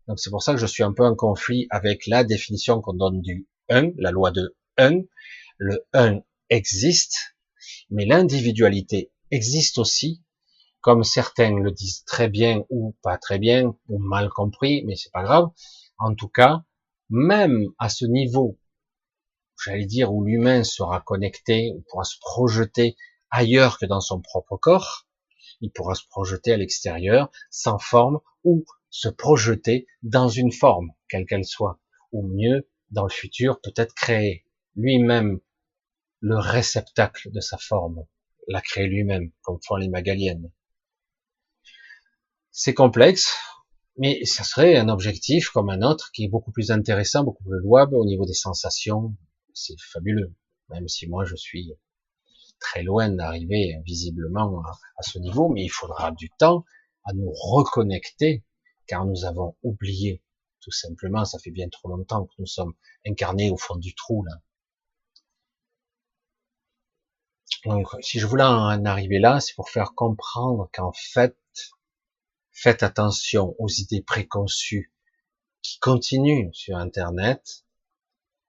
Donc 0.06 0.18
c'est 0.18 0.30
pour 0.30 0.42
ça 0.42 0.52
que 0.52 0.60
je 0.60 0.66
suis 0.66 0.82
un 0.82 0.92
peu 0.92 1.04
en 1.04 1.14
conflit 1.14 1.66
avec 1.70 2.06
la 2.06 2.24
définition 2.24 2.80
qu'on 2.80 2.94
donne 2.94 3.22
du 3.22 3.48
1, 3.70 3.92
la 3.98 4.10
loi 4.10 4.30
de 4.30 4.56
1. 4.76 5.00
Le 5.58 5.86
1 5.92 6.20
existe, 6.50 7.36
mais 7.90 8.04
l'individualité 8.04 9.12
existe 9.30 9.78
aussi, 9.78 10.22
comme 10.84 11.02
certains 11.02 11.58
le 11.58 11.70
disent 11.70 12.04
très 12.04 12.28
bien 12.28 12.62
ou 12.68 12.94
pas 13.00 13.16
très 13.16 13.38
bien, 13.38 13.74
ou 13.88 13.98
mal 13.98 14.28
compris, 14.28 14.84
mais 14.84 14.96
c'est 14.96 15.10
pas 15.12 15.22
grave. 15.22 15.48
En 15.96 16.14
tout 16.14 16.28
cas, 16.28 16.62
même 17.08 17.68
à 17.78 17.88
ce 17.88 18.04
niveau, 18.04 18.60
j'allais 19.64 19.86
dire, 19.86 20.12
où 20.12 20.22
l'humain 20.22 20.62
sera 20.62 21.00
connecté, 21.00 21.72
ou 21.74 21.82
pourra 21.88 22.04
se 22.04 22.18
projeter 22.20 22.98
ailleurs 23.30 23.78
que 23.78 23.86
dans 23.86 24.02
son 24.02 24.20
propre 24.20 24.58
corps, 24.58 25.08
il 25.62 25.72
pourra 25.72 25.94
se 25.94 26.06
projeter 26.06 26.52
à 26.52 26.58
l'extérieur, 26.58 27.30
sans 27.48 27.78
forme, 27.78 28.20
ou 28.44 28.66
se 28.90 29.08
projeter 29.08 29.86
dans 30.02 30.28
une 30.28 30.52
forme, 30.52 30.90
quelle 31.08 31.24
qu'elle 31.24 31.46
soit, 31.46 31.80
ou 32.12 32.28
mieux, 32.28 32.68
dans 32.90 33.04
le 33.04 33.10
futur, 33.10 33.58
peut-être 33.62 33.94
créer 33.94 34.44
lui-même 34.76 35.40
le 36.20 36.36
réceptacle 36.36 37.30
de 37.32 37.40
sa 37.40 37.56
forme, 37.56 38.04
la 38.48 38.60
créer 38.60 38.86
lui-même, 38.86 39.32
comme 39.40 39.60
font 39.66 39.76
les 39.76 39.88
magaliennes. 39.88 40.52
C'est 42.56 42.72
complexe, 42.72 43.36
mais 43.98 44.24
ça 44.24 44.44
serait 44.44 44.76
un 44.76 44.88
objectif 44.88 45.48
comme 45.48 45.70
un 45.70 45.82
autre 45.82 46.12
qui 46.12 46.22
est 46.22 46.28
beaucoup 46.28 46.52
plus 46.52 46.70
intéressant, 46.70 47.24
beaucoup 47.24 47.42
plus 47.42 47.58
louable 47.58 47.96
au 47.96 48.04
niveau 48.04 48.26
des 48.26 48.32
sensations. 48.32 49.12
C'est 49.54 49.74
fabuleux, 49.80 50.32
même 50.68 50.86
si 50.86 51.08
moi 51.08 51.24
je 51.24 51.34
suis 51.34 51.72
très 52.60 52.84
loin 52.84 53.08
d'arriver 53.08 53.74
visiblement 53.84 54.62
à, 54.96 55.02
ce 55.02 55.18
niveau, 55.18 55.48
mais 55.48 55.64
il 55.64 55.68
faudra 55.68 56.12
du 56.12 56.30
temps 56.38 56.64
à 57.02 57.12
nous 57.12 57.32
reconnecter, 57.32 58.44
car 58.86 59.04
nous 59.04 59.24
avons 59.24 59.56
oublié, 59.64 60.22
tout 60.60 60.70
simplement, 60.70 61.24
ça 61.24 61.40
fait 61.40 61.50
bien 61.50 61.68
trop 61.68 61.88
longtemps 61.88 62.24
que 62.24 62.34
nous 62.38 62.46
sommes 62.46 62.74
incarnés 63.04 63.50
au 63.50 63.56
fond 63.56 63.74
du 63.74 63.96
trou, 63.96 64.24
là. 64.24 64.34
Donc, 67.64 67.88
si 68.00 68.20
je 68.20 68.26
voulais 68.26 68.44
en 68.44 68.84
arriver 68.84 69.18
là, 69.18 69.40
c'est 69.40 69.54
pour 69.54 69.70
faire 69.70 69.94
comprendre 69.96 70.70
qu'en 70.72 70.92
fait, 70.92 71.36
faites 72.54 72.82
attention 72.82 73.54
aux 73.58 73.68
idées 73.68 74.02
préconçues 74.02 74.92
qui 75.60 75.78
continuent 75.80 76.50
sur 76.52 76.76
Internet, 76.76 77.64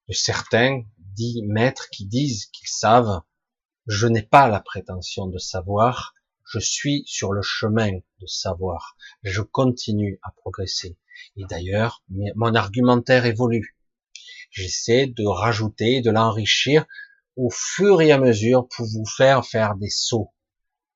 de 0.07 0.13
certains 0.13 0.83
dits 0.97 1.43
maîtres 1.43 1.89
qui 1.89 2.05
disent 2.05 2.45
qu'ils 2.45 2.69
savent 2.69 3.21
je 3.87 4.07
n'ai 4.07 4.23
pas 4.23 4.47
la 4.47 4.61
prétention 4.61 5.27
de 5.27 5.37
savoir, 5.37 6.15
je 6.43 6.59
suis 6.59 7.03
sur 7.05 7.33
le 7.33 7.41
chemin 7.43 7.91
de 8.19 8.25
savoir, 8.25 8.97
je 9.21 9.41
continue 9.41 10.19
à 10.23 10.31
progresser. 10.31 10.97
Et 11.37 11.45
d'ailleurs, 11.45 12.03
mon 12.09 12.55
argumentaire 12.55 13.25
évolue. 13.25 13.77
J'essaie 14.49 15.07
de 15.07 15.25
rajouter, 15.25 16.01
de 16.01 16.11
l'enrichir 16.11 16.85
au 17.35 17.49
fur 17.51 18.01
et 18.01 18.11
à 18.11 18.17
mesure 18.17 18.67
pour 18.69 18.85
vous 18.87 19.05
faire 19.05 19.45
faire 19.45 19.75
des 19.75 19.89
sauts, 19.89 20.33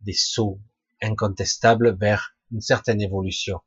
des 0.01 0.13
sauts 0.13 0.59
incontestables 1.01 1.95
vers 1.99 2.35
une 2.51 2.61
certaine 2.61 3.01
évolution. 3.01 3.61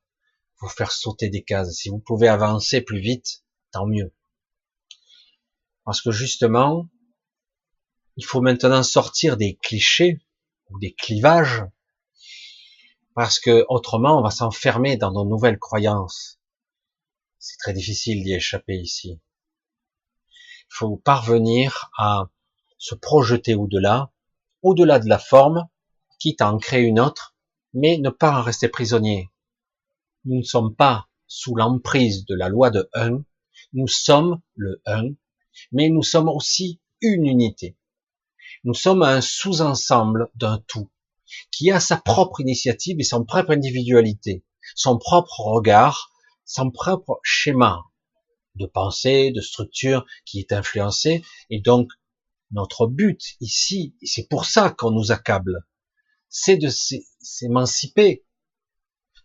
Vous 0.61 0.69
faire 0.69 0.93
sauter 0.93 1.29
des 1.29 1.43
cases. 1.43 1.73
Si 1.73 1.89
vous 1.89 1.99
pouvez 1.99 2.29
avancer 2.29 2.81
plus 2.81 3.01
vite, 3.01 3.45
tant 3.73 3.87
mieux. 3.87 4.15
Parce 5.85 6.01
que 6.01 6.13
justement, 6.13 6.89
il 8.17 8.25
faut 8.25 8.41
maintenant 8.41 8.83
sortir 8.83 9.37
des 9.37 9.57
clichés 9.57 10.21
ou 10.71 10.79
des 10.79 10.93
clivages, 10.93 11.65
parce 13.15 13.41
que 13.41 13.65
autrement 13.69 14.19
on 14.19 14.23
va 14.23 14.31
s'enfermer 14.31 14.97
dans 14.97 15.13
nos 15.13 15.25
nouvelles 15.25 15.59
croyances. 15.59 16.39
C'est 17.39 17.57
très 17.59 17.73
difficile 17.73 18.23
d'y 18.23 18.35
échapper 18.35 18.77
ici. 18.77 19.21
Il 20.31 20.75
faut 20.75 20.97
parvenir 20.97 21.91
à 21.99 22.31
se 22.79 22.95
projeter 22.95 23.55
au-delà, 23.55 24.13
au-delà 24.63 24.99
de 24.99 25.09
la 25.09 25.19
forme, 25.19 25.69
quitte 26.19 26.41
à 26.41 26.53
en 26.53 26.59
créer 26.59 26.83
une 26.83 27.01
autre, 27.01 27.32
mais 27.75 27.99
ne 27.99 28.11
pas 28.11 28.39
en 28.39 28.43
rester 28.43 28.69
prisonnier. 28.69 29.31
Nous 30.25 30.39
ne 30.39 30.43
sommes 30.43 30.75
pas 30.75 31.09
sous 31.27 31.55
l'emprise 31.55 32.27
de 32.27 32.35
la 32.35 32.49
loi 32.49 32.71
de 32.71 32.89
1, 32.95 33.25
nous 33.73 33.89
sommes 33.89 34.41
le 34.55 34.83
1, 34.87 35.11
mais 35.73 35.89
nous 35.89 36.03
sommes 36.03 36.29
aussi 36.29 36.81
une 37.01 37.27
unité. 37.27 37.77
Nous 38.65 38.75
sommes 38.75 39.03
un 39.03 39.21
sous-ensemble 39.21 40.31
d'un 40.35 40.63
tout, 40.67 40.91
qui 41.51 41.71
a 41.71 41.81
sa 41.81 41.97
propre 41.97 42.41
initiative 42.41 42.97
et 43.01 43.05
son 43.05 43.25
propre 43.25 43.53
individualité, 43.53 44.45
son 44.75 44.99
propre 44.99 45.41
regard, 45.41 46.13
son 46.45 46.71
propre 46.71 47.19
schéma 47.23 47.83
de 48.55 48.67
pensée, 48.67 49.33
de 49.33 49.41
structure 49.41 50.05
qui 50.25 50.39
est 50.39 50.53
influencé. 50.53 51.25
Et 51.51 51.61
donc, 51.61 51.91
notre 52.51 52.87
but 52.87 53.21
ici, 53.41 53.97
c'est 54.03 54.29
pour 54.29 54.45
ça 54.45 54.71
qu'on 54.71 54.91
nous 54.91 55.11
accable, 55.11 55.67
c'est 56.29 56.57
de 56.57 56.69
s'émanciper, 57.23 58.25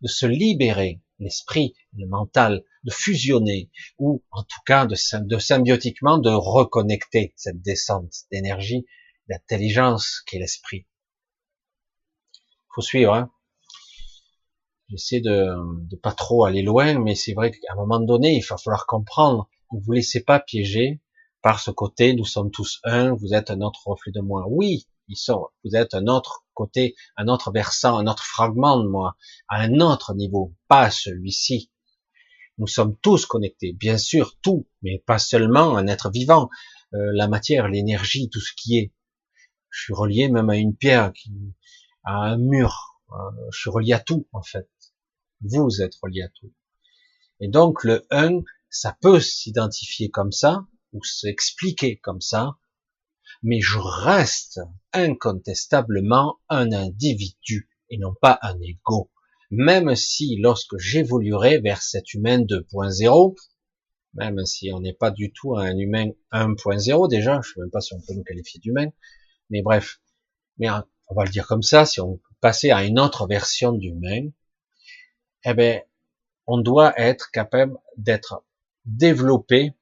de 0.02 0.08
se 0.08 0.26
libérer 0.26 1.02
l'esprit, 1.20 1.74
le 1.94 2.08
mental, 2.08 2.64
de 2.84 2.92
fusionner, 2.92 3.72
ou 3.98 4.24
en 4.32 4.44
tout 4.44 4.62
cas 4.66 4.86
de, 4.86 4.96
symbiotiquement 4.96 6.18
de 6.20 6.30
reconnecter 6.30 7.34
cette 7.36 7.62
descente 7.62 8.14
d'énergie 8.32 8.86
d'intelligence 9.28 10.22
qu'est 10.26 10.40
l'esprit. 10.40 10.86
Faut 12.74 12.82
suivre. 12.82 13.14
Hein. 13.14 13.32
J'essaie 14.90 15.20
de, 15.20 15.50
de 15.90 15.96
pas 15.98 16.14
trop 16.14 16.46
aller 16.46 16.62
loin, 16.62 16.98
mais 17.00 17.16
c'est 17.16 17.34
vrai 17.34 17.52
qu'à 17.52 17.74
un 17.74 17.76
moment 17.76 18.00
donné, 18.00 18.38
il 18.38 18.46
va 18.46 18.58
falloir 18.58 18.86
comprendre. 18.86 19.50
Ne 19.74 19.82
vous 19.82 19.92
laissez 19.92 20.24
pas 20.24 20.40
piéger 20.40 21.02
par 21.42 21.60
ce 21.60 21.72
côté. 21.72 22.14
Nous 22.14 22.24
sommes 22.24 22.52
tous 22.52 22.80
un. 22.84 23.14
Vous 23.14 23.34
êtes 23.34 23.50
un 23.50 23.60
autre 23.62 23.82
reflet 23.86 24.12
de 24.14 24.22
moi. 24.22 24.46
Oui, 24.48 24.88
ils 25.08 25.18
sont. 25.18 25.48
Vous 25.64 25.76
êtes 25.76 25.94
un 25.94 26.08
autre 26.08 26.46
côté, 26.54 26.96
un 27.16 27.28
autre 27.28 27.52
versant, 27.52 27.98
un 27.98 28.08
autre 28.08 28.24
fragment 28.24 28.80
de 28.82 28.88
moi, 28.88 29.18
à 29.48 29.62
un 29.62 29.80
autre 29.80 30.14
niveau, 30.14 30.56
pas 30.68 30.90
celui-ci. 30.92 31.72
Nous 32.58 32.68
sommes 32.68 32.98
tous 32.98 33.26
connectés, 33.26 33.74
bien 33.74 33.98
sûr, 33.98 34.38
tout, 34.42 34.68
mais 34.82 35.04
pas 35.06 35.20
seulement 35.20 35.78
un 35.78 35.88
être 35.88 36.10
vivant, 36.10 36.50
euh, 36.94 37.12
la 37.14 37.28
matière, 37.28 37.68
l'énergie, 37.68 38.30
tout 38.30 38.40
ce 38.40 38.54
qui 38.56 38.78
est 38.78 38.94
je 39.78 39.84
suis 39.84 39.94
relié 39.94 40.28
même 40.28 40.50
à 40.50 40.58
une 40.58 40.76
pierre, 40.76 41.12
à 42.04 42.14
un 42.14 42.38
mur. 42.38 43.00
Euh, 43.12 43.16
je 43.52 43.60
suis 43.60 43.70
relié 43.70 43.94
à 43.94 44.00
tout, 44.00 44.28
en 44.34 44.42
fait. 44.42 44.70
Vous 45.42 45.82
êtes 45.82 45.96
relié 46.02 46.24
à 46.24 46.30
tout. 46.30 46.52
Et 47.40 47.48
donc, 47.48 47.84
le 47.84 48.08
1, 48.10 48.42
ça 48.70 48.98
peut 49.00 49.20
s'identifier 49.20 50.10
comme 50.10 50.32
ça, 50.32 50.66
ou 50.94 51.04
s'expliquer 51.04 51.98
comme 51.98 52.22
ça, 52.22 52.58
mais 53.44 53.62
je 53.62 53.78
reste 53.78 54.60
incontestablement 54.94 56.38
un 56.50 56.72
individu 56.72 57.70
et 57.90 57.98
non 57.98 58.14
pas 58.22 58.40
un 58.42 58.60
ego. 58.62 59.10
Même 59.50 59.96
si 59.96 60.38
lorsque 60.38 60.78
j'évoluerai 60.78 61.60
vers 61.60 61.82
cet 61.82 62.14
humain 62.14 62.40
2.0, 62.40 63.36
même 64.14 64.46
si 64.46 64.72
on 64.74 64.82
n'est 64.82 64.94
pas 64.94 65.12
du 65.12 65.32
tout 65.32 65.56
un 65.56 65.78
humain 65.78 66.10
1.0 66.32 67.10
déjà, 67.10 67.40
je 67.42 67.54
sais 67.54 67.60
même 67.60 67.70
pas 67.70 67.82
si 67.82 67.94
on 67.94 68.02
peut 68.02 68.14
nous 68.14 68.24
qualifier 68.24 68.60
d'humain, 68.60 68.90
mais 69.50 69.62
bref, 69.62 70.02
mais 70.58 70.70
on 70.70 71.16
va 71.16 71.24
le 71.24 71.30
dire 71.30 71.48
comme 71.48 71.62
ça, 71.62 71.86
si 71.86 72.02
on 72.02 72.20
passait 72.42 72.72
à 72.72 72.84
une 72.84 73.00
autre 73.00 73.28
version 73.28 73.72
d'humain, 73.72 74.30
eh 75.46 75.54
ben, 75.54 75.82
on 76.46 76.58
doit 76.58 77.00
être 77.00 77.32
capable 77.32 77.78
d'être 77.98 78.44
développé 78.86 79.74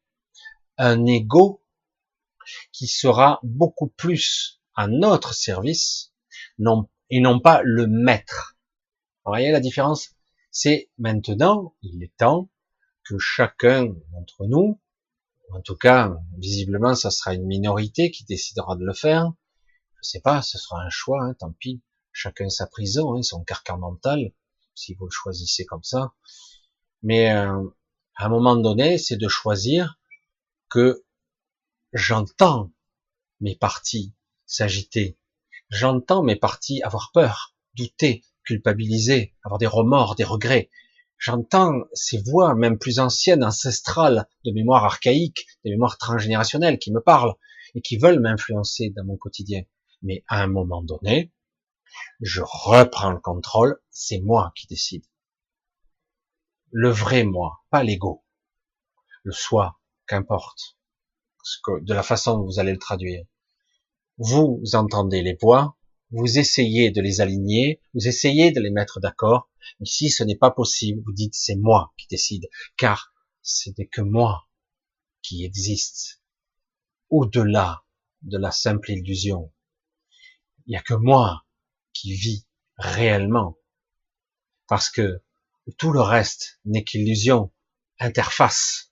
un 0.78 1.06
ego 1.06 1.62
qui 2.72 2.88
sera 2.88 3.40
beaucoup 3.44 3.88
plus 3.88 4.62
à 4.76 4.88
notre 4.88 5.34
service, 5.34 6.14
non, 6.58 6.90
et 7.10 7.20
non 7.20 7.40
pas 7.40 7.62
le 7.64 7.88
maître. 7.88 8.58
Vous 9.26 9.32
voyez 9.32 9.52
la 9.52 9.60
différence? 9.60 10.12
C'est 10.52 10.90
maintenant, 10.98 11.76
il 11.82 12.04
est 12.04 12.16
temps 12.18 12.50
que 13.04 13.18
chacun 13.18 13.86
d'entre 14.12 14.46
nous, 14.48 14.80
en 15.52 15.62
tout 15.62 15.76
cas, 15.76 16.16
visiblement, 16.38 16.96
ça 16.96 17.12
sera 17.12 17.34
une 17.34 17.46
minorité 17.46 18.12
qui 18.12 18.26
décidera 18.26 18.76
de 18.76 18.84
le 18.84 18.94
faire, 18.94 19.32
je 20.06 20.10
sais 20.10 20.20
pas, 20.20 20.42
ce 20.42 20.58
sera 20.58 20.82
un 20.82 20.90
choix, 20.90 21.24
hein, 21.24 21.34
tant 21.34 21.52
pis. 21.52 21.82
Chacun 22.12 22.50
sa 22.50 22.68
prison, 22.68 23.16
hein, 23.16 23.24
son 23.24 23.44
carcan 23.44 23.78
mental, 23.78 24.34
si 24.74 24.94
vous 24.94 25.06
le 25.06 25.12
choisissez 25.12 25.66
comme 25.66 25.84
ça. 25.84 26.14
Mais 27.02 27.32
euh, 27.32 27.64
à 28.16 28.26
un 28.26 28.30
moment 28.30 28.56
donné, 28.56 28.98
c'est 28.98 29.18
de 29.18 29.28
choisir 29.28 30.00
que 30.70 31.05
j'entends 31.96 32.74
mes 33.40 33.56
parties 33.56 34.14
s'agiter, 34.46 35.18
j'entends 35.70 36.24
mes 36.24 36.36
parties 36.36 36.84
avoir 36.84 37.12
peur, 37.14 37.56
douter, 37.74 38.22
culpabiliser, 38.44 39.34
avoir 39.44 39.60
des 39.60 39.66
remords, 39.66 40.16
des 40.16 40.26
regrets. 40.26 40.70
J'entends 41.18 41.86
ces 41.94 42.22
voix, 42.22 42.54
même 42.54 42.78
plus 42.78 43.00
anciennes, 43.00 43.46
ancestrales, 43.46 44.28
de 44.44 44.52
mémoire 44.52 44.84
archaïque, 44.84 45.48
de 45.64 45.70
mémoire 45.70 45.98
transgénérationnelle, 45.98 46.80
qui 46.80 46.92
me 46.92 47.00
parlent 47.00 47.34
et 47.76 47.82
qui 47.82 47.98
veulent 47.98 48.20
m'influencer 48.20 48.90
dans 48.90 49.06
mon 49.06 49.16
quotidien. 49.16 49.64
Mais 50.02 50.26
à 50.28 50.44
un 50.44 50.48
moment 50.48 50.84
donné, 50.84 51.32
je 52.20 52.42
reprends 52.44 53.12
le 53.12 53.22
contrôle, 53.22 53.80
c'est 53.90 54.20
moi 54.20 54.52
qui 54.58 54.68
décide. 54.68 55.06
Le 56.72 56.90
vrai 56.90 57.24
moi, 57.24 57.64
pas 57.70 57.84
l'ego. 57.84 58.26
Le 59.24 59.32
soi, 59.32 59.80
qu'importe. 60.08 60.76
De 61.68 61.94
la 61.94 62.04
façon 62.04 62.38
dont 62.38 62.46
vous 62.46 62.60
allez 62.60 62.72
le 62.72 62.80
traduire. 62.80 63.24
Vous 64.18 64.62
entendez 64.74 65.22
les 65.22 65.38
voix, 65.40 65.78
vous 66.10 66.40
essayez 66.40 66.92
de 66.92 67.02
les 67.02 67.22
aligner, 67.22 67.82
vous 67.94 68.08
essayez 68.08 68.52
de 68.52 68.60
les 68.62 68.72
mettre 68.72 69.00
d'accord, 69.00 69.50
mais 69.80 69.86
si 69.86 70.10
ce 70.10 70.24
n'est 70.24 70.38
pas 70.38 70.52
possible, 70.52 71.02
vous 71.06 71.14
dites 71.14 71.36
c'est 71.36 71.56
moi 71.56 71.94
qui 71.98 72.08
décide, 72.08 72.48
car 72.78 73.14
ce 73.42 73.70
n'est 73.78 73.88
que 73.88 74.02
moi 74.02 74.48
qui 75.22 75.44
existe 75.44 76.22
au-delà 77.10 77.84
de 78.22 78.38
la 78.38 78.52
simple 78.52 78.92
illusion. 78.92 79.52
Il 80.66 80.72
n'y 80.72 80.78
a 80.78 80.82
que 80.82 80.94
moi 80.94 81.46
qui 81.94 82.14
vis 82.14 82.48
réellement, 82.78 83.58
parce 84.68 84.90
que 84.90 85.22
tout 85.78 85.92
le 85.92 86.02
reste 86.02 86.60
n'est 86.66 86.84
qu'illusion, 86.84 87.52
interface, 88.00 88.92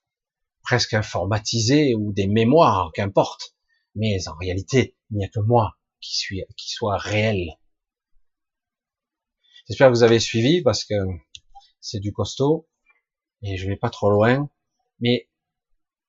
presque 0.63 0.93
informatisée 0.93 1.95
ou 1.95 2.13
des 2.13 2.27
mémoires, 2.27 2.91
qu'importe. 2.93 3.55
Mais 3.95 4.27
en 4.27 4.35
réalité, 4.35 4.95
il 5.11 5.17
n'y 5.17 5.25
a 5.25 5.29
que 5.29 5.39
moi 5.39 5.77
qui 6.01 6.17
suis, 6.17 6.43
qui 6.57 6.69
soit 6.69 6.97
réel. 6.97 7.57
J'espère 9.67 9.87
que 9.89 9.93
vous 9.93 10.03
avez 10.03 10.19
suivi 10.19 10.61
parce 10.61 10.83
que 10.83 10.95
c'est 11.79 11.99
du 11.99 12.11
costaud 12.11 12.67
et 13.43 13.57
je 13.57 13.67
vais 13.67 13.77
pas 13.77 13.89
trop 13.89 14.09
loin, 14.09 14.49
mais 14.99 15.29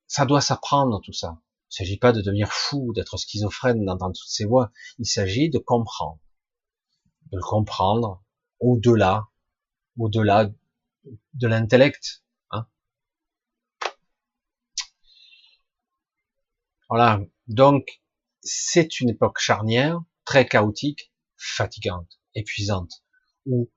ça 0.06 0.24
doit 0.24 0.40
s'apprendre 0.40 1.00
tout 1.00 1.12
ça. 1.12 1.40
Il 1.70 1.82
ne 1.82 1.86
s'agit 1.86 1.98
pas 1.98 2.12
de 2.12 2.20
devenir 2.20 2.52
fou, 2.52 2.92
d'être 2.94 3.16
schizophrène, 3.16 3.84
d'entendre 3.84 4.14
toutes 4.16 4.28
ces 4.28 4.44
voix. 4.44 4.70
Il 4.98 5.06
s'agit 5.06 5.50
de 5.50 5.58
comprendre, 5.58 6.20
de 7.32 7.36
le 7.36 7.42
comprendre 7.42 8.22
au-delà, 8.60 9.28
au-delà 9.98 10.50
de 11.34 11.46
l'intellect. 11.48 12.22
Hein. 12.50 12.66
Voilà. 16.96 17.18
Donc, 17.48 18.00
c'est 18.40 19.00
une 19.00 19.10
époque 19.10 19.40
charnière, 19.40 20.00
très 20.24 20.46
chaotique, 20.46 21.12
fatigante, 21.36 22.20
épuisante, 22.36 23.02
où 23.46 23.68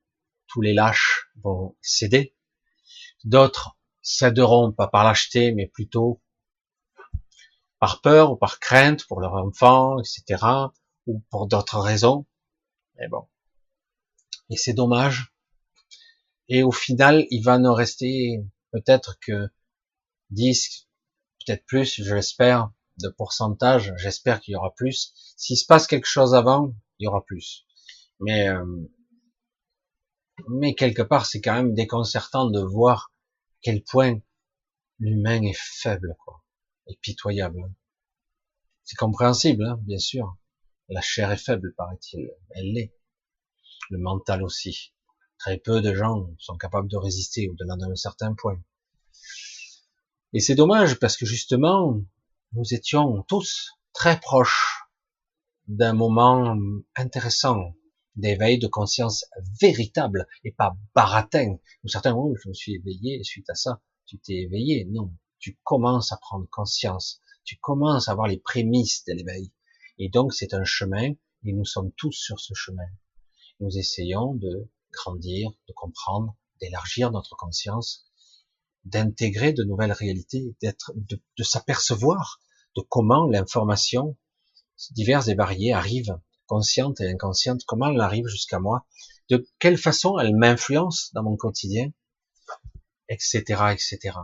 tous 0.45 0.61
les 0.61 0.75
lâches 0.75 1.31
vont 1.43 1.75
céder. 1.81 2.35
D'autres 3.23 3.75
céderont 4.03 4.71
pas 4.71 4.87
par 4.87 5.03
lâcheté, 5.03 5.51
mais 5.51 5.65
plutôt 5.65 6.21
par 7.79 8.01
peur 8.01 8.33
ou 8.33 8.35
par 8.35 8.59
crainte 8.59 9.07
pour 9.07 9.19
leur 9.19 9.33
enfant, 9.33 9.97
etc., 9.97 10.43
ou 11.07 11.23
pour 11.31 11.47
d'autres 11.47 11.79
raisons. 11.79 12.27
Mais 12.99 13.07
bon. 13.07 13.27
Et 14.51 14.57
c'est 14.57 14.73
dommage. 14.73 15.33
Et 16.49 16.61
au 16.61 16.71
final, 16.71 17.25
il 17.31 17.41
va 17.41 17.57
ne 17.57 17.69
rester 17.69 18.45
peut-être 18.71 19.17
que 19.21 19.49
10, 20.29 20.87
peut-être 21.43 21.65
plus, 21.65 22.03
je 22.03 22.13
l'espère, 22.13 22.69
de 22.99 23.09
pourcentage. 23.09 23.93
J'espère 23.97 24.39
qu'il 24.41 24.53
y 24.53 24.55
aura 24.55 24.73
plus. 24.75 25.13
S'il 25.35 25.57
se 25.57 25.65
passe 25.65 25.87
quelque 25.87 26.07
chose 26.07 26.33
avant, 26.33 26.73
il 26.99 27.05
y 27.05 27.07
aura 27.07 27.23
plus. 27.23 27.65
Mais 28.19 28.49
euh, 28.49 28.65
mais 30.47 30.75
quelque 30.75 31.01
part, 31.01 31.25
c'est 31.25 31.41
quand 31.41 31.55
même 31.55 31.73
déconcertant 31.73 32.49
de 32.49 32.61
voir 32.61 33.11
quel 33.61 33.83
point 33.83 34.19
l'humain 34.99 35.41
est 35.41 35.57
faible, 35.57 36.15
quoi, 36.23 36.43
et 36.87 36.97
pitoyable. 37.01 37.73
C'est 38.83 38.95
compréhensible, 38.95 39.65
hein, 39.65 39.79
bien 39.83 39.97
sûr. 39.97 40.37
La 40.89 41.01
chair 41.01 41.31
est 41.31 41.43
faible, 41.43 41.73
paraît-il. 41.75 42.31
Elle 42.51 42.71
l'est. 42.73 42.93
Le 43.89 43.97
mental 43.97 44.43
aussi. 44.43 44.93
Très 45.39 45.57
peu 45.57 45.81
de 45.81 45.93
gens 45.93 46.29
sont 46.39 46.57
capables 46.57 46.87
de 46.87 46.97
résister 46.97 47.49
au-delà 47.49 47.75
d'un 47.75 47.95
certain 47.95 48.33
point. 48.33 48.61
Et 50.33 50.39
c'est 50.39 50.55
dommage 50.55 50.99
parce 50.99 51.17
que 51.17 51.25
justement, 51.25 52.01
nous 52.53 52.73
étions 52.73 53.23
tous 53.27 53.71
très 53.93 54.19
proches 54.19 54.83
d'un 55.67 55.93
moment 55.93 56.55
intéressant 56.95 57.73
d'éveil 58.15 58.57
de 58.57 58.67
conscience 58.67 59.25
véritable 59.61 60.27
et 60.43 60.51
pas 60.51 60.75
baratin. 60.95 61.57
Ou 61.83 61.87
certains, 61.87 62.15
oh, 62.15 62.35
je 62.41 62.49
me 62.49 62.53
suis 62.53 62.75
éveillé 62.75 63.23
suite 63.23 63.49
à 63.49 63.55
ça. 63.55 63.81
Tu 64.05 64.17
t'es 64.19 64.33
éveillé. 64.33 64.85
Non. 64.89 65.13
Tu 65.39 65.59
commences 65.63 66.11
à 66.11 66.17
prendre 66.17 66.47
conscience. 66.49 67.21
Tu 67.43 67.57
commences 67.57 68.07
à 68.07 68.15
voir 68.15 68.27
les 68.27 68.39
prémices 68.39 69.03
de 69.05 69.13
l'éveil. 69.13 69.51
Et 69.99 70.09
donc, 70.09 70.33
c'est 70.33 70.53
un 70.53 70.63
chemin 70.63 71.13
et 71.43 71.53
nous 71.53 71.65
sommes 71.65 71.91
tous 71.93 72.13
sur 72.13 72.39
ce 72.39 72.53
chemin. 72.53 72.87
Nous 73.59 73.77
essayons 73.77 74.33
de 74.35 74.69
grandir, 74.91 75.51
de 75.67 75.73
comprendre, 75.73 76.35
d'élargir 76.59 77.11
notre 77.11 77.35
conscience 77.35 78.06
d'intégrer 78.85 79.53
de 79.53 79.63
nouvelles 79.63 79.91
réalités, 79.91 80.55
d'être, 80.61 80.91
de, 80.95 81.43
s'apercevoir 81.43 82.39
de 82.75 82.81
comment 82.81 83.27
l'information 83.27 84.15
diverses 84.91 85.27
et 85.27 85.35
variées 85.35 85.73
arrive, 85.73 86.17
consciente 86.45 87.01
et 87.01 87.09
inconsciente, 87.09 87.63
comment 87.65 87.89
elle 87.89 87.99
arrive 87.99 88.27
jusqu'à 88.27 88.59
moi, 88.59 88.85
de 89.29 89.47
quelle 89.59 89.77
façon 89.77 90.17
elle 90.19 90.35
m'influence 90.35 91.11
dans 91.13 91.23
mon 91.23 91.35
quotidien, 91.35 91.91
etc., 93.09 93.41
etc. 93.71 94.17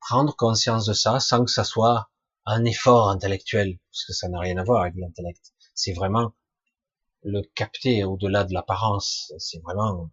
Prendre 0.00 0.34
conscience 0.36 0.86
de 0.86 0.92
ça 0.92 1.20
sans 1.20 1.44
que 1.44 1.50
ça 1.50 1.64
soit 1.64 2.10
un 2.46 2.64
effort 2.64 3.10
intellectuel, 3.10 3.78
parce 3.90 4.04
que 4.04 4.12
ça 4.12 4.28
n'a 4.28 4.38
rien 4.38 4.56
à 4.58 4.64
voir 4.64 4.82
avec 4.82 4.94
l'intellect. 4.96 5.52
C'est 5.74 5.92
vraiment 5.92 6.34
le 7.22 7.40
capter 7.54 8.04
au-delà 8.04 8.44
de 8.44 8.52
l'apparence. 8.52 9.32
C'est 9.38 9.62
vraiment 9.62 10.10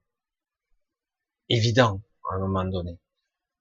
évident 1.50 2.02
à 2.30 2.36
un 2.36 2.40
moment 2.40 2.66
donné. 2.66 2.98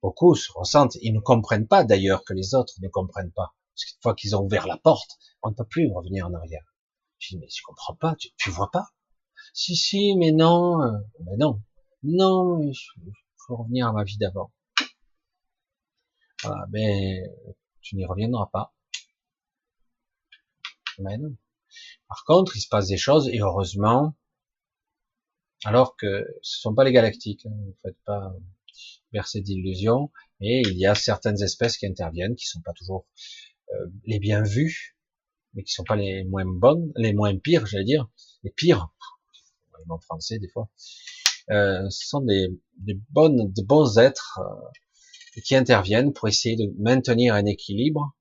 Beaucoup 0.02 0.34
se 0.34 0.50
ressentent, 0.52 0.96
ils 1.02 1.12
ne 1.12 1.20
comprennent 1.20 1.68
pas 1.68 1.84
d'ailleurs 1.84 2.24
que 2.24 2.32
les 2.32 2.54
autres 2.54 2.74
ne 2.80 2.88
comprennent 2.88 3.32
pas. 3.32 3.54
Parce 3.74 3.84
qu'une 3.84 4.02
fois 4.02 4.14
qu'ils 4.14 4.36
ont 4.36 4.44
ouvert 4.44 4.66
la 4.66 4.78
porte, 4.78 5.18
on 5.42 5.50
ne 5.50 5.54
peut 5.54 5.66
plus 5.66 5.90
revenir 5.92 6.26
en 6.26 6.34
arrière. 6.34 6.64
Je 7.18 7.36
dis, 7.36 7.38
mais 7.38 7.48
comprends 7.66 7.94
pas, 7.94 8.14
tu, 8.16 8.28
tu 8.36 8.50
vois 8.50 8.70
pas? 8.70 8.88
Si, 9.52 9.76
si, 9.76 10.16
mais 10.16 10.32
non, 10.32 10.82
euh, 10.82 10.98
mais 11.26 11.36
non, 11.36 11.62
non, 12.02 12.62
il 12.62 12.74
faut 13.36 13.56
revenir 13.56 13.88
à 13.88 13.92
ma 13.92 14.04
vie 14.04 14.16
d'avant. 14.16 14.52
Voilà, 16.42 16.66
mais 16.70 17.22
tu 17.82 17.96
n'y 17.96 18.06
reviendras 18.06 18.46
pas. 18.46 18.74
Mais 20.98 21.18
non. 21.18 21.36
Par 22.08 22.24
contre, 22.24 22.56
il 22.56 22.60
se 22.60 22.68
passe 22.68 22.88
des 22.88 22.96
choses, 22.96 23.28
et 23.28 23.40
heureusement, 23.40 24.14
alors 25.64 25.96
que 25.96 26.26
ce 26.42 26.60
sont 26.60 26.74
pas 26.74 26.84
les 26.84 26.92
galactiques, 26.92 27.46
hein, 27.46 27.52
vous 27.54 27.76
faites 27.82 28.00
pas 28.04 28.32
verser 29.12 29.40
d'illusions, 29.40 30.10
et 30.40 30.62
il 30.66 30.78
y 30.78 30.86
a 30.86 30.94
certaines 30.94 31.42
espèces 31.42 31.76
qui 31.76 31.86
interviennent, 31.86 32.36
qui 32.36 32.46
sont 32.46 32.60
pas 32.60 32.72
toujours 32.72 33.06
euh, 33.72 33.86
les 34.06 34.18
bien 34.18 34.42
vues, 34.42 34.96
mais 35.54 35.62
qui 35.62 35.72
sont 35.72 35.84
pas 35.84 35.96
les 35.96 36.24
moins 36.24 36.44
bonnes, 36.46 36.92
les 36.96 37.12
moins 37.12 37.36
pires, 37.36 37.66
j'allais 37.66 37.84
dire, 37.84 38.08
les 38.44 38.50
pires, 38.50 38.88
en 39.88 39.98
français 39.98 40.38
des 40.38 40.48
fois, 40.48 40.68
euh, 41.50 41.88
ce 41.90 42.08
sont 42.08 42.20
des, 42.20 42.48
des 42.78 43.00
bonnes, 43.10 43.52
de 43.52 43.62
bons 43.62 43.98
êtres 43.98 44.40
euh, 44.40 45.40
qui 45.44 45.56
interviennent 45.56 46.12
pour 46.12 46.28
essayer 46.28 46.56
de 46.56 46.72
maintenir 46.78 47.34
un 47.34 47.44
équilibre. 47.46 48.14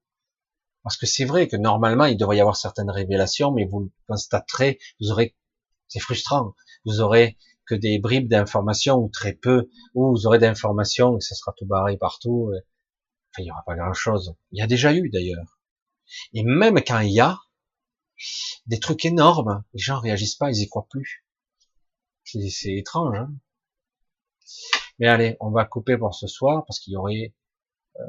Parce 0.83 0.97
que 0.97 1.05
c'est 1.05 1.25
vrai 1.25 1.47
que 1.47 1.57
normalement 1.57 2.05
il 2.05 2.17
devrait 2.17 2.37
y 2.37 2.41
avoir 2.41 2.55
certaines 2.55 2.89
révélations, 2.89 3.51
mais 3.51 3.65
vous 3.65 3.81
le 3.81 3.91
constaterez, 4.07 4.79
vous 4.99 5.11
aurez, 5.11 5.35
c'est 5.87 5.99
frustrant, 5.99 6.55
vous 6.85 7.01
aurez 7.01 7.37
que 7.69 7.75
des 7.75 7.99
bribes 7.99 8.27
d'informations 8.27 8.97
ou 8.97 9.09
très 9.09 9.33
peu, 9.33 9.69
ou 9.93 10.09
vous 10.09 10.25
aurez 10.25 10.39
d'informations 10.39 11.17
et 11.17 11.21
ça 11.21 11.35
sera 11.35 11.53
tout 11.55 11.67
barré 11.67 11.97
partout. 11.97 12.51
Enfin, 12.51 13.41
il 13.41 13.43
n'y 13.43 13.51
aura 13.51 13.63
pas 13.63 13.75
grand 13.75 13.93
chose. 13.93 14.35
Il 14.51 14.57
y 14.57 14.63
a 14.63 14.67
déjà 14.67 14.91
eu 14.95 15.09
d'ailleurs. 15.09 15.59
Et 16.33 16.43
même 16.43 16.81
quand 16.81 16.99
il 17.01 17.13
y 17.13 17.19
a 17.19 17.37
des 18.65 18.79
trucs 18.79 19.05
énormes, 19.05 19.63
les 19.73 19.79
gens 19.79 19.99
réagissent 19.99 20.35
pas, 20.35 20.49
ils 20.49 20.63
y 20.63 20.67
croient 20.67 20.87
plus. 20.89 21.23
C'est 22.23 22.73
étrange. 22.73 23.17
Hein 23.19 23.31
Mais 24.97 25.07
allez, 25.07 25.37
on 25.39 25.51
va 25.51 25.65
couper 25.65 25.95
pour 25.95 26.15
ce 26.15 26.25
soir 26.25 26.65
parce 26.65 26.79
qu'il 26.79 26.93
y 26.93 26.97
aurait 26.97 27.35
euh, 27.99 28.03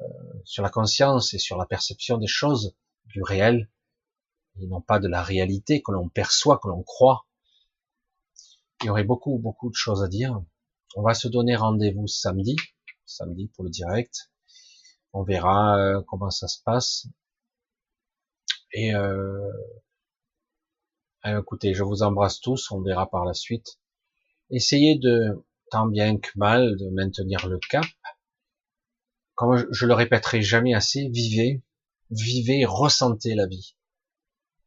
sur 0.45 0.63
la 0.63 0.71
conscience 0.71 1.35
et 1.35 1.39
sur 1.39 1.59
la 1.59 1.67
perception 1.67 2.17
des 2.17 2.27
choses 2.27 2.75
du 3.05 3.23
réel 3.23 3.71
et 4.59 4.67
non 4.67 4.81
pas 4.81 4.99
de 4.99 5.09
la 5.09 5.23
réalité 5.23 5.83
que 5.83 5.93
l'on 5.93 6.09
perçoit, 6.09 6.59
que 6.59 6.69
l'on 6.69 6.83
croit 6.83 7.27
il 8.83 8.87
y 8.87 8.91
aurait 8.91 9.05
beaucoup, 9.05 9.39
beaucoup 9.39 9.71
de 9.71 9.75
choses 9.75 10.03
à 10.03 10.09
dire. 10.09 10.43
On 10.97 11.03
va 11.03 11.15
se 11.15 11.29
donner 11.29 11.55
rendez-vous 11.55 12.07
samedi, 12.07 12.57
samedi 13.05 13.49
pour 13.49 13.65
le 13.65 13.71
direct. 13.71 14.31
On 15.13 15.23
verra 15.23 15.77
euh, 15.79 16.03
comment 16.07 16.31
ça 16.31 16.49
se 16.49 16.63
passe. 16.63 17.07
Et 18.73 18.95
euh, 18.95 19.51
euh, 21.27 21.41
écoutez, 21.41 21.75
je 21.75 21.83
vous 21.83 22.03
embrasse 22.03 22.41
tous. 22.41 22.71
On 22.71 22.81
verra 22.81 23.11
par 23.11 23.25
la 23.25 23.35
suite. 23.35 23.79
essayez 24.51 24.99
de, 24.99 25.45
tant 25.71 25.87
bien 25.87 26.19
que 26.19 26.31
mal, 26.37 26.77
de 26.77 26.89
maintenir 26.91 27.49
le 27.49 27.59
cap. 27.69 27.85
Comme 29.35 29.67
je 29.71 29.87
le 29.87 29.95
répéterai 29.95 30.43
jamais 30.43 30.75
assez, 30.75 31.09
vivez, 31.09 31.63
vivez, 32.11 32.65
ressentez 32.65 33.35
la 33.35 33.47
vie. 33.47 33.77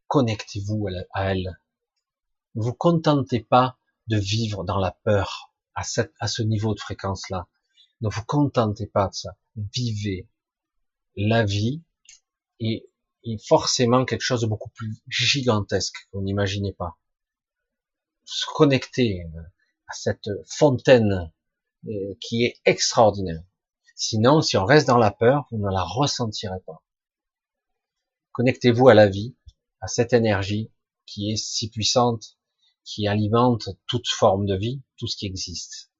Connectez-vous 0.07 0.87
à 1.13 1.31
elle. 1.31 1.59
Ne 2.55 2.63
vous 2.63 2.73
contentez 2.73 3.39
pas 3.39 3.77
de 4.07 4.17
vivre 4.17 4.63
dans 4.63 4.79
la 4.79 4.91
peur 5.03 5.53
à, 5.75 5.83
cette, 5.83 6.13
à 6.19 6.27
ce 6.27 6.41
niveau 6.41 6.73
de 6.73 6.79
fréquence-là. 6.79 7.47
Ne 8.01 8.09
vous 8.09 8.23
contentez 8.25 8.87
pas 8.87 9.07
de 9.07 9.13
ça. 9.13 9.37
Vivez. 9.55 10.27
La 11.15 11.45
vie 11.45 11.81
est 12.59 12.85
forcément 13.47 14.05
quelque 14.05 14.21
chose 14.21 14.41
de 14.41 14.47
beaucoup 14.47 14.69
plus 14.69 14.95
gigantesque 15.07 15.95
que 16.11 16.17
vous 16.17 16.23
n'imaginez 16.23 16.73
pas. 16.73 16.97
Se 18.25 18.45
connecter 18.53 19.25
à 19.87 19.93
cette 19.93 20.29
fontaine 20.45 21.31
euh, 21.87 22.15
qui 22.19 22.45
est 22.45 22.61
extraordinaire. 22.65 23.43
Sinon, 23.95 24.41
si 24.41 24.57
on 24.57 24.65
reste 24.65 24.87
dans 24.87 24.97
la 24.97 25.11
peur, 25.11 25.45
vous 25.51 25.57
ne 25.57 25.71
la 25.71 25.83
ressentirez 25.83 26.59
pas. 26.65 26.81
Connectez-vous 28.31 28.87
à 28.87 28.93
la 28.93 29.07
vie, 29.07 29.35
à 29.81 29.87
cette 29.87 30.13
énergie 30.13 30.71
qui 31.05 31.31
est 31.31 31.37
si 31.37 31.69
puissante, 31.69 32.37
qui 32.85 33.07
alimente 33.07 33.69
toute 33.87 34.07
forme 34.07 34.45
de 34.45 34.55
vie, 34.55 34.81
tout 34.97 35.07
ce 35.07 35.17
qui 35.17 35.25
existe, 35.25 35.91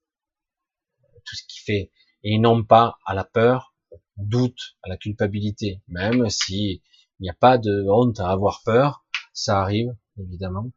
tout 1.24 1.36
ce 1.36 1.42
qui 1.48 1.60
fait, 1.60 1.92
et 2.22 2.38
non 2.38 2.64
pas 2.64 2.98
à 3.06 3.14
la 3.14 3.24
peur, 3.24 3.74
au 3.90 3.98
doute, 4.24 4.76
à 4.82 4.88
la 4.88 4.96
culpabilité, 4.96 5.82
même 5.88 6.28
si 6.30 6.82
il 7.18 7.22
n'y 7.22 7.30
a 7.30 7.34
pas 7.34 7.58
de 7.58 7.86
honte 7.88 8.20
à 8.20 8.30
avoir 8.30 8.62
peur, 8.64 9.04
ça 9.32 9.60
arrive 9.60 9.96
évidemment, 10.18 10.70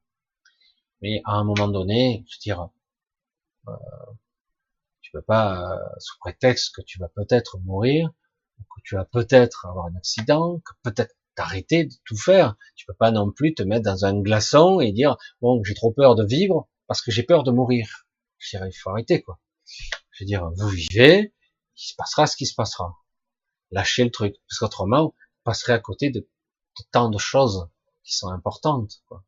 mais 1.01 1.21
à 1.25 1.33
un 1.33 1.43
moment 1.43 1.67
donné, 1.67 2.25
je 2.27 2.35
veux 2.35 2.41
dire, 2.41 2.69
euh, 3.67 3.73
tu 5.01 5.11
peux 5.11 5.21
pas, 5.21 5.73
euh, 5.73 5.99
sous 5.99 6.17
prétexte 6.19 6.75
que 6.75 6.81
tu 6.81 6.99
vas 6.99 7.09
peut-être 7.09 7.59
mourir, 7.59 8.11
que 8.57 8.81
tu 8.83 8.95
vas 8.95 9.05
peut-être 9.05 9.65
avoir 9.65 9.85
un 9.85 9.95
accident, 9.95 10.59
que 10.59 10.73
peut-être 10.83 11.15
t'arrêter 11.37 11.85
de 11.85 11.93
tout 12.03 12.17
faire. 12.17 12.55
Tu 12.75 12.85
peux 12.85 12.95
pas 12.95 13.11
non 13.11 13.31
plus 13.31 13.53
te 13.53 13.63
mettre 13.63 13.85
dans 13.85 14.05
un 14.05 14.19
glaçon 14.19 14.81
et 14.81 14.91
dire 14.91 15.15
bon 15.39 15.63
j'ai 15.63 15.75
trop 15.75 15.91
peur 15.91 16.15
de 16.15 16.25
vivre 16.25 16.67
parce 16.87 17.01
que 17.01 17.11
j'ai 17.11 17.23
peur 17.23 17.43
de 17.43 17.51
mourir. 17.51 18.07
Je 18.39 18.57
dirais 18.57 18.69
il 18.69 18.73
faut 18.77 18.89
arrêter 18.89 19.21
quoi. 19.21 19.39
Je 20.11 20.23
veux 20.23 20.25
dire 20.25 20.49
vous 20.57 20.69
vivez, 20.69 21.33
il 21.77 21.81
se 21.81 21.95
passera 21.95 22.27
ce 22.27 22.35
qui 22.35 22.47
se 22.47 22.55
passera. 22.55 22.97
Lâchez 23.71 24.03
le 24.03 24.11
truc 24.11 24.35
parce 24.49 24.59
qu'autrement 24.59 25.05
vous 25.05 25.15
passerez 25.43 25.73
à 25.73 25.79
côté 25.79 26.09
de, 26.09 26.27
tant 26.91 27.09
de 27.09 27.17
choses 27.17 27.69
qui 28.03 28.15
sont 28.15 28.29
importantes, 28.29 29.01
quoi. 29.07 29.23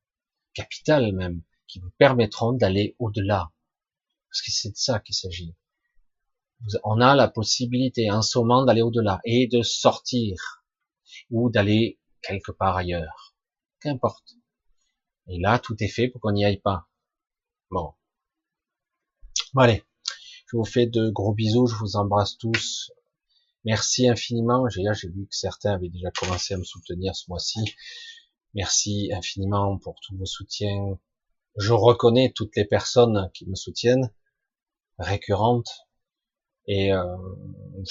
capitales 0.53 1.13
même, 1.13 1.43
qui 1.67 1.79
vous 1.79 1.91
permettront 1.97 2.53
d'aller 2.53 2.95
au-delà. 2.97 3.51
Parce 4.29 4.41
que 4.41 4.51
c'est 4.51 4.71
de 4.71 4.77
ça 4.77 4.99
qu'il 4.99 5.15
s'agit. 5.15 5.55
On 6.83 6.99
a 6.99 7.15
la 7.15 7.27
possibilité 7.27 8.11
en 8.11 8.21
ce 8.21 8.37
moment 8.39 8.65
d'aller 8.65 8.81
au-delà 8.81 9.21
et 9.23 9.47
de 9.47 9.61
sortir 9.61 10.63
ou 11.29 11.49
d'aller 11.49 11.98
quelque 12.21 12.51
part 12.51 12.75
ailleurs. 12.77 13.35
Qu'importe. 13.79 14.35
Et 15.27 15.39
là, 15.39 15.59
tout 15.59 15.75
est 15.79 15.87
fait 15.87 16.07
pour 16.07 16.21
qu'on 16.21 16.31
n'y 16.31 16.45
aille 16.45 16.59
pas. 16.59 16.89
Bon. 17.71 17.93
Bon, 19.53 19.61
allez. 19.61 19.83
Je 20.47 20.57
vous 20.57 20.65
fais 20.65 20.87
de 20.87 21.09
gros 21.09 21.33
bisous. 21.33 21.67
Je 21.67 21.75
vous 21.75 21.95
embrasse 21.95 22.37
tous. 22.37 22.91
Merci 23.65 24.07
infiniment. 24.07 24.67
J'ai 24.69 24.83
vu 25.09 25.27
que 25.27 25.35
certains 25.35 25.73
avaient 25.73 25.89
déjà 25.89 26.11
commencé 26.11 26.53
à 26.53 26.57
me 26.57 26.63
soutenir 26.63 27.15
ce 27.15 27.29
mois-ci. 27.29 27.59
Merci 28.55 29.11
infiniment 29.13 29.77
pour 29.77 29.95
tous 30.01 30.17
vos 30.17 30.25
soutiens. 30.25 30.97
Je 31.57 31.73
reconnais 31.73 32.31
toutes 32.33 32.55
les 32.55 32.65
personnes 32.65 33.29
qui 33.33 33.45
me 33.47 33.55
soutiennent, 33.55 34.11
récurrentes, 34.97 35.87
et 36.65 36.93
euh, 36.93 37.17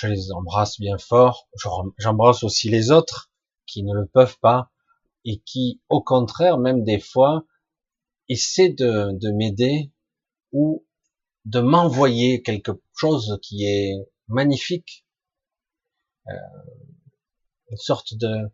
je 0.01 0.07
les 0.07 0.33
embrasse 0.33 0.81
bien 0.81 0.99
fort. 0.99 1.49
J'embrasse 1.99 2.43
aussi 2.45 2.71
les 2.71 2.91
autres 2.91 3.31
qui 3.69 3.85
ne 3.85 3.95
le 3.95 4.07
peuvent 4.07 4.39
pas 4.41 4.73
et 5.25 5.41
qui, 5.45 5.81
au 5.89 6.03
contraire, 6.03 6.59
même 6.59 6.85
des 6.85 6.99
fois, 6.99 7.45
essaient 8.29 8.71
de, 8.71 9.13
de 9.13 9.31
m'aider 9.31 9.93
ou 10.53 10.87
de 11.45 11.61
m'envoyer 11.61 12.43
quelque 12.43 12.73
chose 12.95 13.39
qui 13.43 13.65
est 13.65 13.95
magnifique, 14.27 15.07
euh, 16.29 16.33
une 17.71 17.77
sorte 17.77 18.15
de 18.15 18.51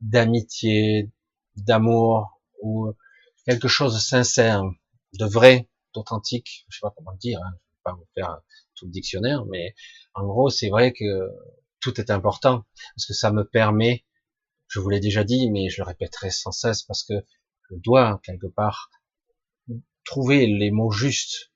d'amitié, 0.00 1.10
d'amour 1.56 2.40
ou 2.62 2.92
quelque 3.46 3.66
chose 3.68 3.94
de 3.94 3.98
sincère, 3.98 4.62
de 5.18 5.24
vrai, 5.24 5.68
d'authentique. 5.94 6.66
Je 6.68 6.76
sais 6.76 6.80
pas 6.82 6.92
comment 6.96 7.12
le 7.12 7.18
dire, 7.18 7.40
hein. 7.42 7.52
je 7.54 7.76
vais 7.76 7.82
pas 7.84 7.92
vous 7.94 8.06
faire 8.14 8.40
tout 8.74 8.84
le 8.84 8.90
dictionnaire, 8.92 9.44
mais 9.46 9.74
en 10.14 10.26
gros, 10.26 10.50
c'est 10.50 10.68
vrai 10.68 10.92
que 10.92 11.30
tout 11.80 12.00
est 12.00 12.10
important 12.10 12.64
parce 12.94 13.06
que 13.06 13.14
ça 13.14 13.30
me 13.30 13.44
permet, 13.44 14.04
je 14.68 14.80
vous 14.80 14.88
l'ai 14.88 15.00
déjà 15.00 15.24
dit, 15.24 15.50
mais 15.50 15.68
je 15.68 15.82
le 15.82 15.86
répéterai 15.86 16.30
sans 16.30 16.52
cesse 16.52 16.82
parce 16.82 17.04
que 17.04 17.14
je 17.70 17.76
dois 17.76 18.20
quelque 18.24 18.46
part 18.46 18.90
trouver 20.04 20.46
les 20.46 20.70
mots 20.70 20.92
justes 20.92 21.52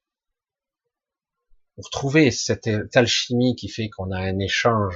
pour 1.77 1.89
trouver 1.91 2.31
cette 2.31 2.68
alchimie 2.95 3.57
qui 3.57 3.68
fait 3.68 3.89
qu'on 3.89 4.11
a 4.11 4.18
un 4.18 4.39
échange, 4.39 4.95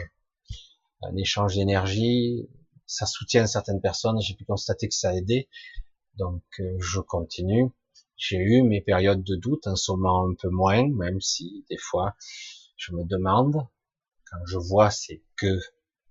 un 1.02 1.16
échange 1.16 1.54
d'énergie, 1.54 2.48
ça 2.86 3.06
soutient 3.06 3.46
certaines 3.46 3.80
personnes, 3.80 4.20
j'ai 4.20 4.34
pu 4.34 4.44
constater 4.44 4.88
que 4.88 4.94
ça 4.94 5.10
a 5.10 5.14
aidé, 5.14 5.48
donc 6.16 6.42
euh, 6.60 6.76
je 6.80 7.00
continue. 7.00 7.70
J'ai 8.16 8.36
eu 8.36 8.62
mes 8.62 8.80
périodes 8.80 9.24
de 9.24 9.34
doute, 9.34 9.66
en 9.66 9.76
ce 9.76 9.92
un 9.92 10.34
peu 10.34 10.48
moins, 10.50 10.86
même 10.88 11.20
si 11.20 11.64
des 11.70 11.78
fois 11.78 12.14
je 12.76 12.92
me 12.92 13.04
demande 13.04 13.66
je 14.46 14.58
vois 14.58 14.90
ces 14.90 15.22
queues 15.36 15.60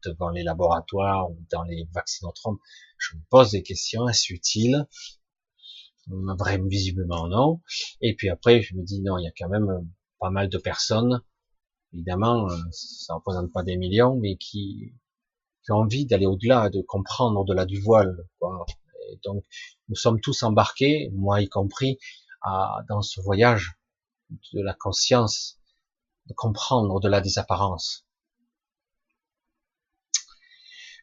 devant 0.06 0.30
les 0.30 0.44
laboratoires 0.44 1.32
ou 1.32 1.38
dans 1.52 1.64
les 1.64 1.88
vaccinotromes, 1.94 2.60
je 2.98 3.16
me 3.16 3.22
pose 3.30 3.52
des 3.52 3.64
questions, 3.64 4.08
est-ce 4.08 4.34
utile? 4.34 4.88
Vraiment, 6.08 6.68
visiblement 6.68 7.28
non. 7.28 7.62
Et 8.02 8.16
puis 8.16 8.30
après, 8.30 8.62
je 8.62 8.76
me 8.76 8.84
dis 8.84 9.02
non, 9.02 9.18
il 9.18 9.24
y 9.24 9.28
a 9.28 9.32
quand 9.38 9.50
même 9.50 9.90
pas 10.20 10.30
mal 10.30 10.50
de 10.50 10.58
personnes, 10.58 11.22
évidemment, 11.94 12.50
ça 12.72 13.14
ne 13.14 13.18
représente 13.18 13.52
pas 13.52 13.64
des 13.64 13.78
millions, 13.78 14.18
mais 14.20 14.36
qui, 14.36 14.94
qui 15.64 15.72
ont 15.72 15.78
envie 15.78 16.06
d'aller 16.06 16.26
au-delà, 16.26 16.70
de 16.70 16.82
comprendre 16.82 17.40
au-delà 17.40 17.66
du 17.66 17.80
voile. 17.80 18.28
Quoi. 18.40 18.66
Et 19.10 19.20
donc, 19.24 19.44
nous 19.90 19.96
sommes 19.96 20.20
tous 20.20 20.44
embarqués, 20.44 21.10
moi 21.14 21.42
y 21.42 21.48
compris, 21.48 21.98
à, 22.42 22.84
dans 22.90 23.02
ce 23.02 23.22
voyage 23.22 23.74
de 24.54 24.62
la 24.62 24.74
conscience, 24.74 25.60
de 26.28 26.34
comprendre 26.34 26.94
au-delà 26.94 27.22
des 27.22 27.38
apparences. 27.38 28.06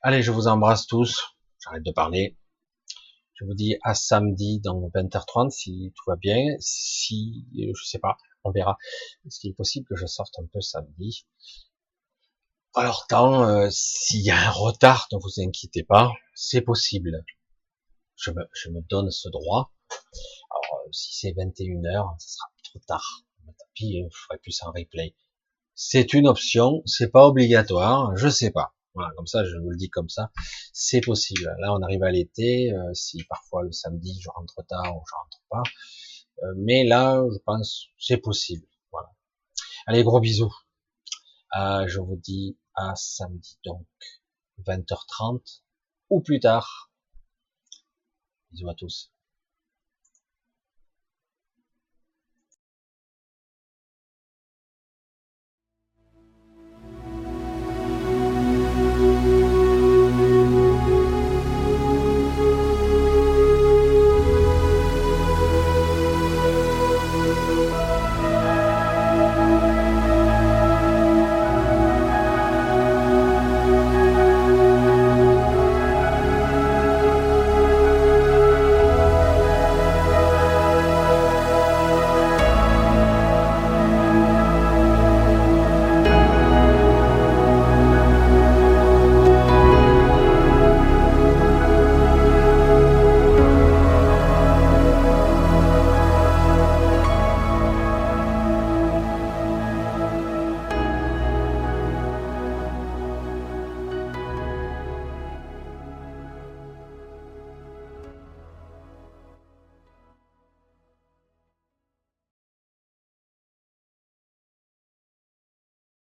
Allez, 0.03 0.23
je 0.23 0.31
vous 0.31 0.49
embrasse 0.49 0.87
tous. 0.87 1.37
J'arrête 1.59 1.83
de 1.83 1.93
parler. 1.93 2.39
Je 3.35 3.45
vous 3.45 3.53
dis 3.53 3.77
à 3.83 3.95
samedi 3.95 4.59
dans 4.59 4.89
20h30 4.95 5.51
si 5.51 5.93
tout 5.95 6.05
va 6.07 6.17
bien. 6.17 6.57
Si, 6.59 7.45
je 7.55 7.85
sais 7.85 7.99
pas, 7.99 8.17
on 8.43 8.51
verra. 8.51 8.79
Est-ce 9.27 9.41
qu'il 9.41 9.51
est 9.51 9.55
possible 9.55 9.87
que 9.87 9.97
je 9.97 10.07
sorte 10.07 10.39
un 10.39 10.47
peu 10.51 10.63
samedi? 10.63 11.27
Alors, 12.75 13.07
tant, 13.09 13.47
euh, 13.47 13.69
s'il 13.71 14.23
y 14.23 14.31
a 14.31 14.39
un 14.39 14.51
retard, 14.51 15.07
ne 15.13 15.19
vous 15.19 15.39
inquiétez 15.39 15.83
pas, 15.83 16.11
c'est 16.35 16.63
possible. 16.63 17.23
Je 18.17 18.31
me, 18.31 18.49
je 18.55 18.71
me 18.71 18.81
donne 18.81 19.11
ce 19.11 19.29
droit. 19.29 19.71
Alors, 20.51 20.81
euh, 20.87 20.93
si 20.93 21.15
c'est 21.15 21.33
21h, 21.33 22.17
ce 22.19 22.37
sera 22.37 22.49
trop 22.65 22.79
tard. 22.87 23.27
Tant 23.45 23.67
pis, 23.75 24.03
je 24.11 24.17
ferai 24.17 24.39
plus 24.39 24.63
un 24.63 24.71
replay. 24.71 25.15
C'est 25.75 26.15
une 26.15 26.27
option, 26.27 26.83
c'est 26.87 27.11
pas 27.11 27.27
obligatoire, 27.27 28.17
je 28.17 28.31
sais 28.31 28.51
pas. 28.51 28.75
Voilà, 28.95 29.13
comme 29.17 29.27
ça, 29.27 29.45
je 29.45 29.57
vous 29.57 29.71
le 29.71 29.77
dis 29.77 29.89
comme 29.89 30.09
ça, 30.09 30.33
c'est 30.73 31.01
possible. 31.01 31.55
Là, 31.59 31.73
on 31.73 31.83
arrive 31.83 32.03
à 32.03 32.11
l'été, 32.11 32.73
euh, 32.73 32.93
si 32.93 33.23
parfois 33.25 33.63
le 33.63 33.73
samedi 33.73 34.19
je 34.21 34.29
rentre 34.31 34.65
tard 34.67 34.97
ou 34.97 35.03
je 35.09 35.15
rentre 35.15 35.41
pas, 35.49 35.63
euh, 36.43 36.55
mais 36.57 36.85
là, 36.85 37.23
je 37.33 37.39
pense, 37.45 37.87
c'est 37.99 38.17
possible. 38.17 38.67
Voilà. 38.93 39.11
Allez, 39.87 40.03
gros 40.03 40.21
bisous. 40.21 40.55
Euh, 41.57 41.87
je 41.89 42.01
vous 42.01 42.17
dis 42.17 42.59
à 42.75 42.95
samedi 42.97 43.59
donc 43.65 43.87
20h30 44.67 45.63
ou 46.11 46.21
plus 46.21 46.41
tard. 46.41 46.91
Bisous 48.51 48.69
à 48.69 48.75
tous. 48.75 49.13